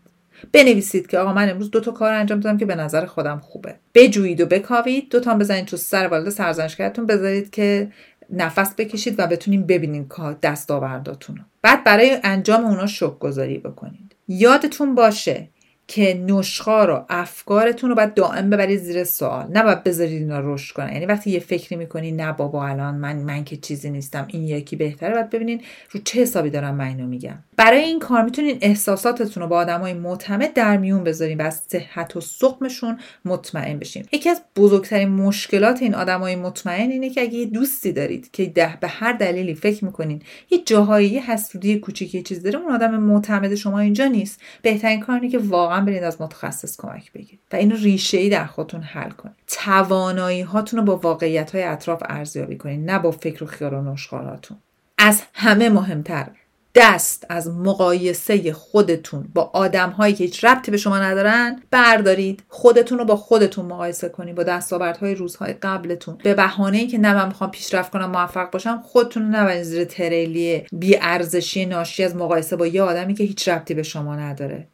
بنویسید 0.51 1.07
که 1.07 1.19
آقا 1.19 1.33
من 1.33 1.49
امروز 1.49 1.71
دو 1.71 1.79
تا 1.79 1.91
کار 1.91 2.13
انجام 2.13 2.39
دادم 2.39 2.57
که 2.57 2.65
به 2.65 2.75
نظر 2.75 3.05
خودم 3.05 3.39
خوبه. 3.39 3.75
بجویید 3.93 4.41
و 4.41 4.45
بکاوید 4.45 5.09
دو 5.09 5.19
تا 5.19 5.33
بزنید 5.33 5.65
تو 5.65 5.77
سر 5.77 6.07
والد 6.07 6.29
سرزنشگرتون 6.29 7.05
بذارید 7.05 7.49
که 7.49 7.91
نفس 8.29 8.73
بکشید 8.77 9.19
و 9.19 9.27
بتونین 9.27 9.65
ببینین 9.65 10.07
کار 10.07 10.37
دستاورداتون 10.41 11.45
بعد 11.61 11.83
برای 11.83 12.17
انجام 12.23 12.65
اونا 12.65 12.85
شکر 12.85 13.17
گذاری 13.17 13.57
بکنید. 13.57 14.15
یادتون 14.27 14.95
باشه 14.95 15.49
که 15.87 16.23
نشخار 16.27 16.89
و 16.89 17.05
افکارتون 17.09 17.89
رو 17.89 17.95
باید 17.95 18.13
دائم 18.13 18.49
ببرید 18.49 18.79
زیر 18.79 19.03
سوال. 19.03 19.47
نه 19.49 19.63
باید 19.63 19.83
بذارید 19.83 20.21
اینا 20.21 20.39
رشد 20.39 20.75
کنن. 20.75 20.93
یعنی 20.93 21.05
وقتی 21.05 21.31
یه 21.31 21.39
فکری 21.39 21.75
می‌کنی 21.75 22.11
نه 22.11 22.31
بابا 22.31 22.67
الان 22.67 22.95
من 22.95 23.15
من 23.15 23.43
که 23.43 23.57
چیزی 23.57 23.89
نیستم 23.89 24.25
این 24.27 24.43
یکی 24.43 24.75
بهتره 24.75 25.13
باید 25.13 25.29
ببینین 25.29 25.61
رو 25.91 25.99
چه 26.03 26.21
حسابی 26.21 26.49
دارم 26.49 26.75
من 26.75 26.87
اینو 26.87 27.07
میگم 27.07 27.35
برای 27.57 27.79
این 27.79 27.99
کار 27.99 28.23
می‌تونین 28.23 28.57
احساساتتون 28.61 29.43
رو 29.43 29.49
با 29.49 29.57
آدمای 29.57 29.93
معتمد 29.93 30.53
در 30.53 30.77
میون 30.77 31.03
بذارین 31.03 31.41
و 31.41 31.43
از 31.43 31.61
صحت 31.67 32.17
و 32.17 32.21
سقمشون 32.21 32.99
مطمئن 33.25 33.79
بشین. 33.79 34.05
یکی 34.11 34.29
از 34.29 34.41
بزرگترین 34.55 35.09
مشکلات 35.09 35.81
این 35.81 35.95
آدمای 35.95 36.35
مطمئن 36.35 36.91
اینه 36.91 37.09
که 37.09 37.21
اگه 37.21 37.33
یه 37.33 37.45
دوستی 37.45 37.91
دارید 37.91 38.31
که 38.31 38.45
ده 38.45 38.77
به 38.81 38.87
هر 38.87 39.13
دلیلی 39.13 39.55
فکر 39.55 39.85
می‌کنین 39.85 40.21
یه 40.49 40.57
جاهایی 40.65 41.19
حسودی 41.19 41.79
کوچیکی 41.79 42.23
چیز 42.23 42.43
داره 42.43 42.59
اون 42.59 42.71
آدم 42.71 42.95
معتمد 42.95 43.55
شما 43.55 43.79
اینجا 43.79 44.05
نیست. 44.05 44.41
بهترین 44.61 44.99
کار 44.99 45.19
که 45.19 45.37
واقعا 45.37 45.74
برید 45.81 46.03
از 46.03 46.21
متخصص 46.21 46.77
کمک 46.77 47.13
بگیرید 47.13 47.39
و 47.53 47.55
اینو 47.55 47.75
ریشه 47.75 48.17
ای 48.17 48.29
در 48.29 48.45
خودتون 48.45 48.81
حل 48.81 49.09
کنید. 49.09 49.35
توانایی 49.47 50.41
هاتون 50.41 50.79
رو 50.79 50.85
با 50.85 50.97
واقعیت 50.97 51.55
های 51.55 51.63
اطراف 51.63 52.03
ارزیابی 52.05 52.57
کنید 52.57 52.91
نه 52.91 52.99
با 52.99 53.11
فکر 53.11 53.43
و 53.43 53.47
خیال 53.47 53.73
و 53.73 53.81
نشخاراتون 53.81 54.57
از 54.97 55.21
همه 55.33 55.69
مهمتر 55.69 56.27
دست 56.75 57.25
از 57.29 57.49
مقایسه 57.49 58.53
خودتون 58.53 59.27
با 59.33 59.51
آدم 59.53 59.89
هایی 59.89 60.13
که 60.13 60.23
هیچ 60.23 60.45
ربطی 60.45 60.71
به 60.71 60.77
شما 60.77 60.99
ندارن 60.99 61.61
بردارید 61.71 62.43
خودتون 62.47 62.97
رو 62.97 63.05
با 63.05 63.15
خودتون 63.15 63.65
مقایسه 63.65 64.09
کنید 64.09 64.35
با 64.35 64.43
دستاوردهای 64.43 65.15
روزهای 65.15 65.53
قبلتون. 65.53 66.17
به 66.23 66.33
بهانه 66.33 66.77
اینکه 66.77 66.97
نه 66.97 67.13
من 67.13 67.27
می‌خوام 67.27 67.51
پیشرفت 67.51 67.91
کنم 67.91 68.11
موفق 68.11 68.51
باشم 68.51 68.81
خودتون 68.85 69.23
رو 69.23 69.29
نبرید 69.29 69.63
زیر 69.63 69.83
تریلی 69.83 70.63
بی 70.71 70.97
ارزشی 71.01 71.65
ناشی 71.65 72.03
از 72.03 72.15
مقایسه 72.15 72.55
با 72.55 72.67
یه 72.67 72.81
آدمی 72.81 73.13
که 73.13 73.23
هیچ 73.23 73.47
ربطی 73.47 73.73
به 73.73 73.83
شما 73.83 74.15
نداره. 74.15 74.67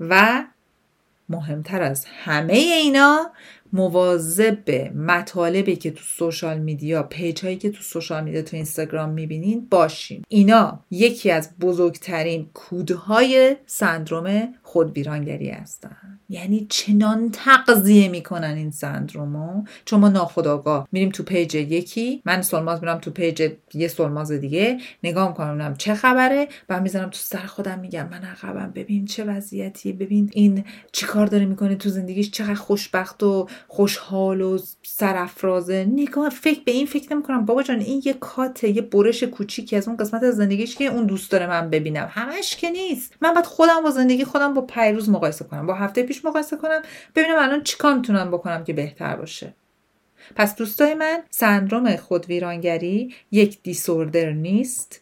و 0.00 0.44
مهمتر 1.28 1.82
از 1.82 2.04
همه 2.24 2.52
اینا 2.52 3.30
مواظب 3.72 4.64
به 4.64 4.90
مطالبی 4.90 5.76
که 5.76 5.90
تو 5.90 6.02
social 6.04 6.58
media 6.58 7.02
پیج 7.02 7.44
هایی 7.44 7.56
که 7.56 7.70
تو 7.70 7.82
social 7.82 8.24
media 8.24 8.42
تو 8.42 8.56
اینستاگرام 8.56 9.10
می‌بینین 9.10 9.66
باشین. 9.70 10.24
اینا 10.28 10.80
یکی 10.90 11.30
از 11.30 11.58
بزرگترین 11.58 12.50
کودهای 12.54 13.56
سندروم 13.66 14.54
خودویرانگری 14.72 15.50
هستن. 15.50 16.20
یعنی 16.28 16.66
چنان 16.70 17.30
تغذیه 17.32 18.08
می‌کنن 18.08 18.54
این 18.56 18.70
سندرومو. 18.70 19.64
چون 19.84 20.00
ما 20.00 20.08
ناخودآگاه 20.08 20.88
میریم 20.92 21.10
تو 21.10 21.22
پیج 21.22 21.54
یکی 21.54 22.22
من 22.24 22.42
سولماز 22.42 22.80
میرم 22.80 22.98
تو 22.98 23.10
پیج 23.10 23.52
یه 23.74 23.88
سولماز 23.88 24.32
دیگه. 24.32 24.78
نگاه 25.02 25.28
می‌کنم 25.28 25.74
چه 25.78 25.94
خبره. 25.94 26.48
و 26.68 26.80
می‌زنم 26.80 27.10
تو 27.10 27.18
سر 27.18 27.38
خودم 27.38 27.78
میگم 27.78 28.08
من 28.08 28.24
عقبم 28.24 28.72
ببین 28.74 29.04
چه 29.04 29.24
وضعیتی 29.24 29.92
ببین 29.92 30.30
این 30.32 30.64
چیکار 30.92 31.26
داره 31.26 31.44
می‌کنه 31.44 31.74
تو 31.74 31.88
زندگیش 31.88 32.30
چقدر 32.30 32.54
خوشبخت 32.54 33.22
و 33.22 33.48
خوشحال 33.68 34.40
و 34.40 34.58
سرافرازه. 34.82 35.84
نگاه 35.84 36.28
فکر 36.28 36.60
به 36.64 36.72
این 36.72 36.86
فکر 36.86 37.12
نمی‌کنم. 37.12 37.44
بابا 37.44 37.62
جان 37.62 37.80
این 37.80 38.02
یه 38.04 38.12
کاته 38.12 38.68
یه 38.68 38.82
برش 38.82 39.22
کوچیکی 39.22 39.76
از 39.76 39.88
اون 39.88 39.96
قسمت 39.96 40.22
از 40.22 40.36
زندگیش 40.36 40.76
که 40.76 40.84
اون 40.84 41.06
دوست 41.06 41.30
داره 41.30 41.46
من 41.46 41.70
ببینم. 41.70 42.08
همش 42.10 42.56
که 42.56 42.70
نیست. 42.70 43.14
من 43.20 43.34
باید 43.34 43.46
خودم 43.46 43.82
با 43.82 43.90
زندگی 43.90 44.24
خودم 44.24 44.54
با 44.54 44.61
پیروز 44.62 45.08
مقایسه 45.08 45.44
کنم. 45.44 45.66
با 45.66 45.74
هفته 45.74 46.02
پیش 46.02 46.24
مقایسه 46.24 46.56
کنم 46.56 46.82
ببینم 47.14 47.38
الان 47.38 47.62
چیکار 47.62 47.94
می‌تونم 47.94 48.30
بکنم 48.30 48.64
که 48.64 48.72
بهتر 48.72 49.16
باشه. 49.16 49.54
پس 50.36 50.56
دوستای 50.56 50.94
من 50.94 51.22
سندروم 51.30 51.96
خودویرانگری 51.96 53.14
یک 53.30 53.62
دیسوردر 53.62 54.30
نیست 54.30 55.00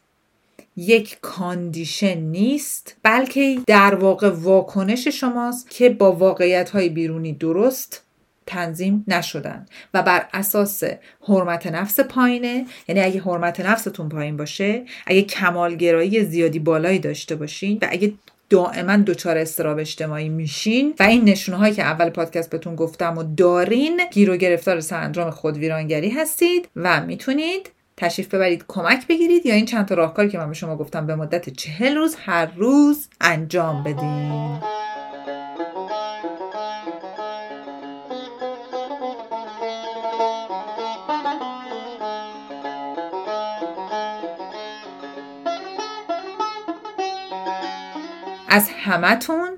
یک 0.77 1.19
کاندیشن 1.21 2.19
نیست 2.19 2.97
بلکه 3.03 3.59
در 3.67 3.95
واقع 3.95 4.29
واکنش 4.29 5.09
شماست 5.09 5.71
که 5.71 5.89
با 5.89 6.13
واقعیت 6.13 6.71
های 6.71 6.89
بیرونی 6.89 7.33
درست 7.33 8.03
تنظیم 8.47 9.05
نشدن. 9.09 9.67
و 9.95 10.03
بر 10.03 10.27
اساس 10.33 10.83
حرمت 11.21 11.67
نفس 11.67 12.01
پایینه 12.01 12.67
یعنی 12.89 13.01
اگه 13.01 13.21
حرمت 13.21 13.61
نفستون 13.61 14.09
پایین 14.09 14.37
باشه 14.37 14.85
اگه 15.07 15.23
کمالگرایی 15.23 16.25
زیادی 16.25 16.59
بالایی 16.59 16.99
داشته 16.99 17.37
باشین 17.37 17.79
و 17.83 17.89
اگه 17.91 18.13
دائما 18.51 18.97
دچار 18.97 19.39
استراب 19.39 19.79
اجتماعی 19.79 20.29
میشین 20.29 20.95
و 21.01 21.03
این 21.03 21.25
نشونه 21.25 21.59
هایی 21.59 21.75
که 21.75 21.83
اول 21.83 22.11
پادکست 22.11 22.51
بهتون 22.51 22.77
گفتم 22.77 23.19
و 23.19 23.23
دارین 23.37 24.01
گیر 24.13 24.31
و 24.31 24.37
گرفتار 24.37 24.81
سندروم 24.81 25.31
خودویرانگری 25.31 26.11
هستید 26.11 26.69
و 26.77 27.07
می‌تونید 27.07 27.71
تشریف 27.97 28.35
ببرید 28.35 28.65
کمک 28.69 29.07
بگیرید 29.07 29.47
یا 29.47 29.55
این 29.55 29.67
چند 29.67 29.87
تا 29.87 29.95
راهکاری 29.95 30.29
که 30.29 30.39
من 30.39 30.49
به 30.49 30.55
شما 30.55 30.77
گفتم 30.77 31.07
به 31.07 31.15
مدت 31.15 31.49
چهل 31.49 31.95
روز 31.95 32.15
هر 32.15 32.47
روز 32.57 33.09
انجام 33.21 33.85
بدین. 33.85 34.80
از 48.51 48.69
همتون 48.71 49.51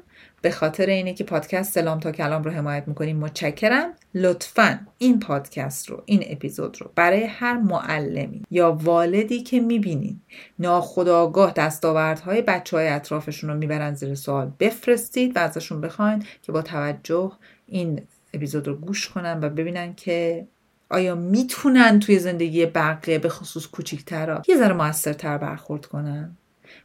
به 0.43 0.51
خاطر 0.51 0.87
اینه 0.87 1.15
که 1.15 1.25
پادکست 1.25 1.73
سلام 1.73 2.01
تا 2.01 2.13
کلام 2.13 2.43
رو 2.43 2.51
حمایت 2.51 2.89
می‌کنیم 2.89 3.17
متشکرم. 3.17 3.93
لطفا 4.15 4.87
این 4.99 5.21
پادکست 5.21 5.91
رو 5.91 6.03
این 6.07 6.25
اپیزود 6.27 6.81
رو 6.81 6.91
برای 6.95 7.25
هر 7.25 7.57
معلمی 7.57 8.43
یا 8.51 8.73
والدی 8.73 9.43
که 9.43 9.61
می‌بینین 9.61 10.21
ناخداگاه 10.59 11.53
دستاوردهای 11.53 12.43
بچه 12.43 12.77
های 12.77 12.89
اطرافشون 12.89 13.51
رو 13.51 13.57
می‌برن 13.57 13.95
زیر 13.95 14.15
سوال 14.15 14.53
بفرستید 14.61 15.37
و 15.37 15.41
ازشون 15.41 15.81
بخواین 15.81 16.25
که 16.43 16.53
با 16.53 16.63
توجه 16.63 17.33
این 17.67 18.03
اپیزود 18.35 18.69
رو 18.69 18.75
گوش 18.75 19.09
کنن 19.09 19.41
و 19.43 19.49
ببینن 19.49 19.95
که 19.95 20.47
آیا 20.91 21.15
می‌تونن 21.15 22.01
توی 22.01 22.19
زندگی 22.19 22.67
بقیه 22.67 23.19
به 23.19 23.29
خصوص 23.29 23.67
کوچیکترها 23.67 24.43
یه 24.49 24.57
ذره 24.57 24.75
موثرتر 24.75 25.39
برخورد 25.39 25.87
کنن. 25.87 26.37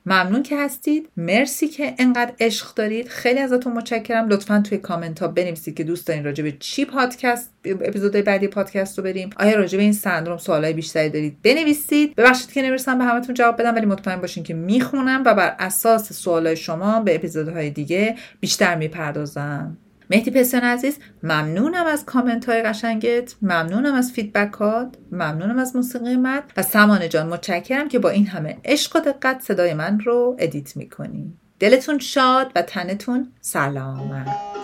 ممنون 0.07 0.43
که 0.43 0.57
هستید. 0.57 1.09
مرسی 1.17 1.67
که 1.67 1.93
انقدر 1.97 2.33
عشق 2.39 2.73
دارید. 2.75 3.07
خیلی 3.07 3.39
ازتون 3.39 3.73
متشکرم. 3.73 4.27
لطفا 4.27 4.63
توی 4.69 4.77
کامنت 4.77 5.19
ها 5.19 5.27
بنویسید 5.27 5.77
که 5.77 5.83
دوست 5.83 6.07
دارین 6.07 6.23
راجع 6.23 6.43
به 6.43 6.51
چی 6.59 6.85
پادکست 6.85 7.53
اپیزود 7.65 8.11
بعدی 8.11 8.47
پادکست 8.47 8.97
رو 8.97 9.03
بریم. 9.03 9.29
آیا 9.37 9.55
راجع 9.55 9.77
به 9.77 9.83
این 9.83 9.93
سندروم 9.93 10.37
سوالای 10.37 10.73
بیشتری 10.73 11.09
دارید 11.09 11.41
بنویسید. 11.41 12.15
ببخشید 12.15 12.51
که 12.51 12.61
نمی‌رسم 12.61 12.97
به 12.97 13.03
همتون 13.03 13.35
جواب 13.35 13.61
بدم 13.61 13.75
ولی 13.75 13.85
مطمئن 13.85 14.21
باشین 14.21 14.43
که 14.43 14.53
می‌خونم 14.53 15.23
و 15.25 15.33
بر 15.35 15.55
اساس 15.59 16.13
سوالای 16.13 16.55
شما 16.55 16.99
به 16.99 17.15
اپیزودهای 17.15 17.69
دیگه 17.69 18.15
بیشتر 18.39 18.75
می‌پردازم. 18.75 19.77
مهدی 20.09 20.31
پسیان 20.31 20.63
عزیز 20.63 20.97
ممنونم 21.23 21.85
از 21.85 22.05
کامنت 22.05 22.49
های 22.49 22.61
قشنگت 22.61 23.35
ممنونم 23.41 23.93
از 23.93 24.11
feedback 24.11 24.53
هات 24.53 24.95
ممنونم 25.11 25.57
از 25.57 25.75
موسیقی 25.75 26.15
من 26.15 26.41
و 26.57 26.63
سمانه 26.63 27.07
جان 27.07 27.27
متشکرم 27.27 27.87
که 27.87 27.99
با 27.99 28.09
این 28.09 28.27
همه 28.27 28.57
عشق 28.65 28.95
و 28.95 28.99
دقت 28.99 29.41
صدای 29.41 29.73
من 29.73 29.99
رو 29.99 30.35
edit 30.39 30.77
می‌کنی. 30.77 31.33
دلتون 31.59 31.99
شاد 31.99 32.51
و 32.55 32.61
تنتون 32.61 33.31
سلامت. 33.41 34.56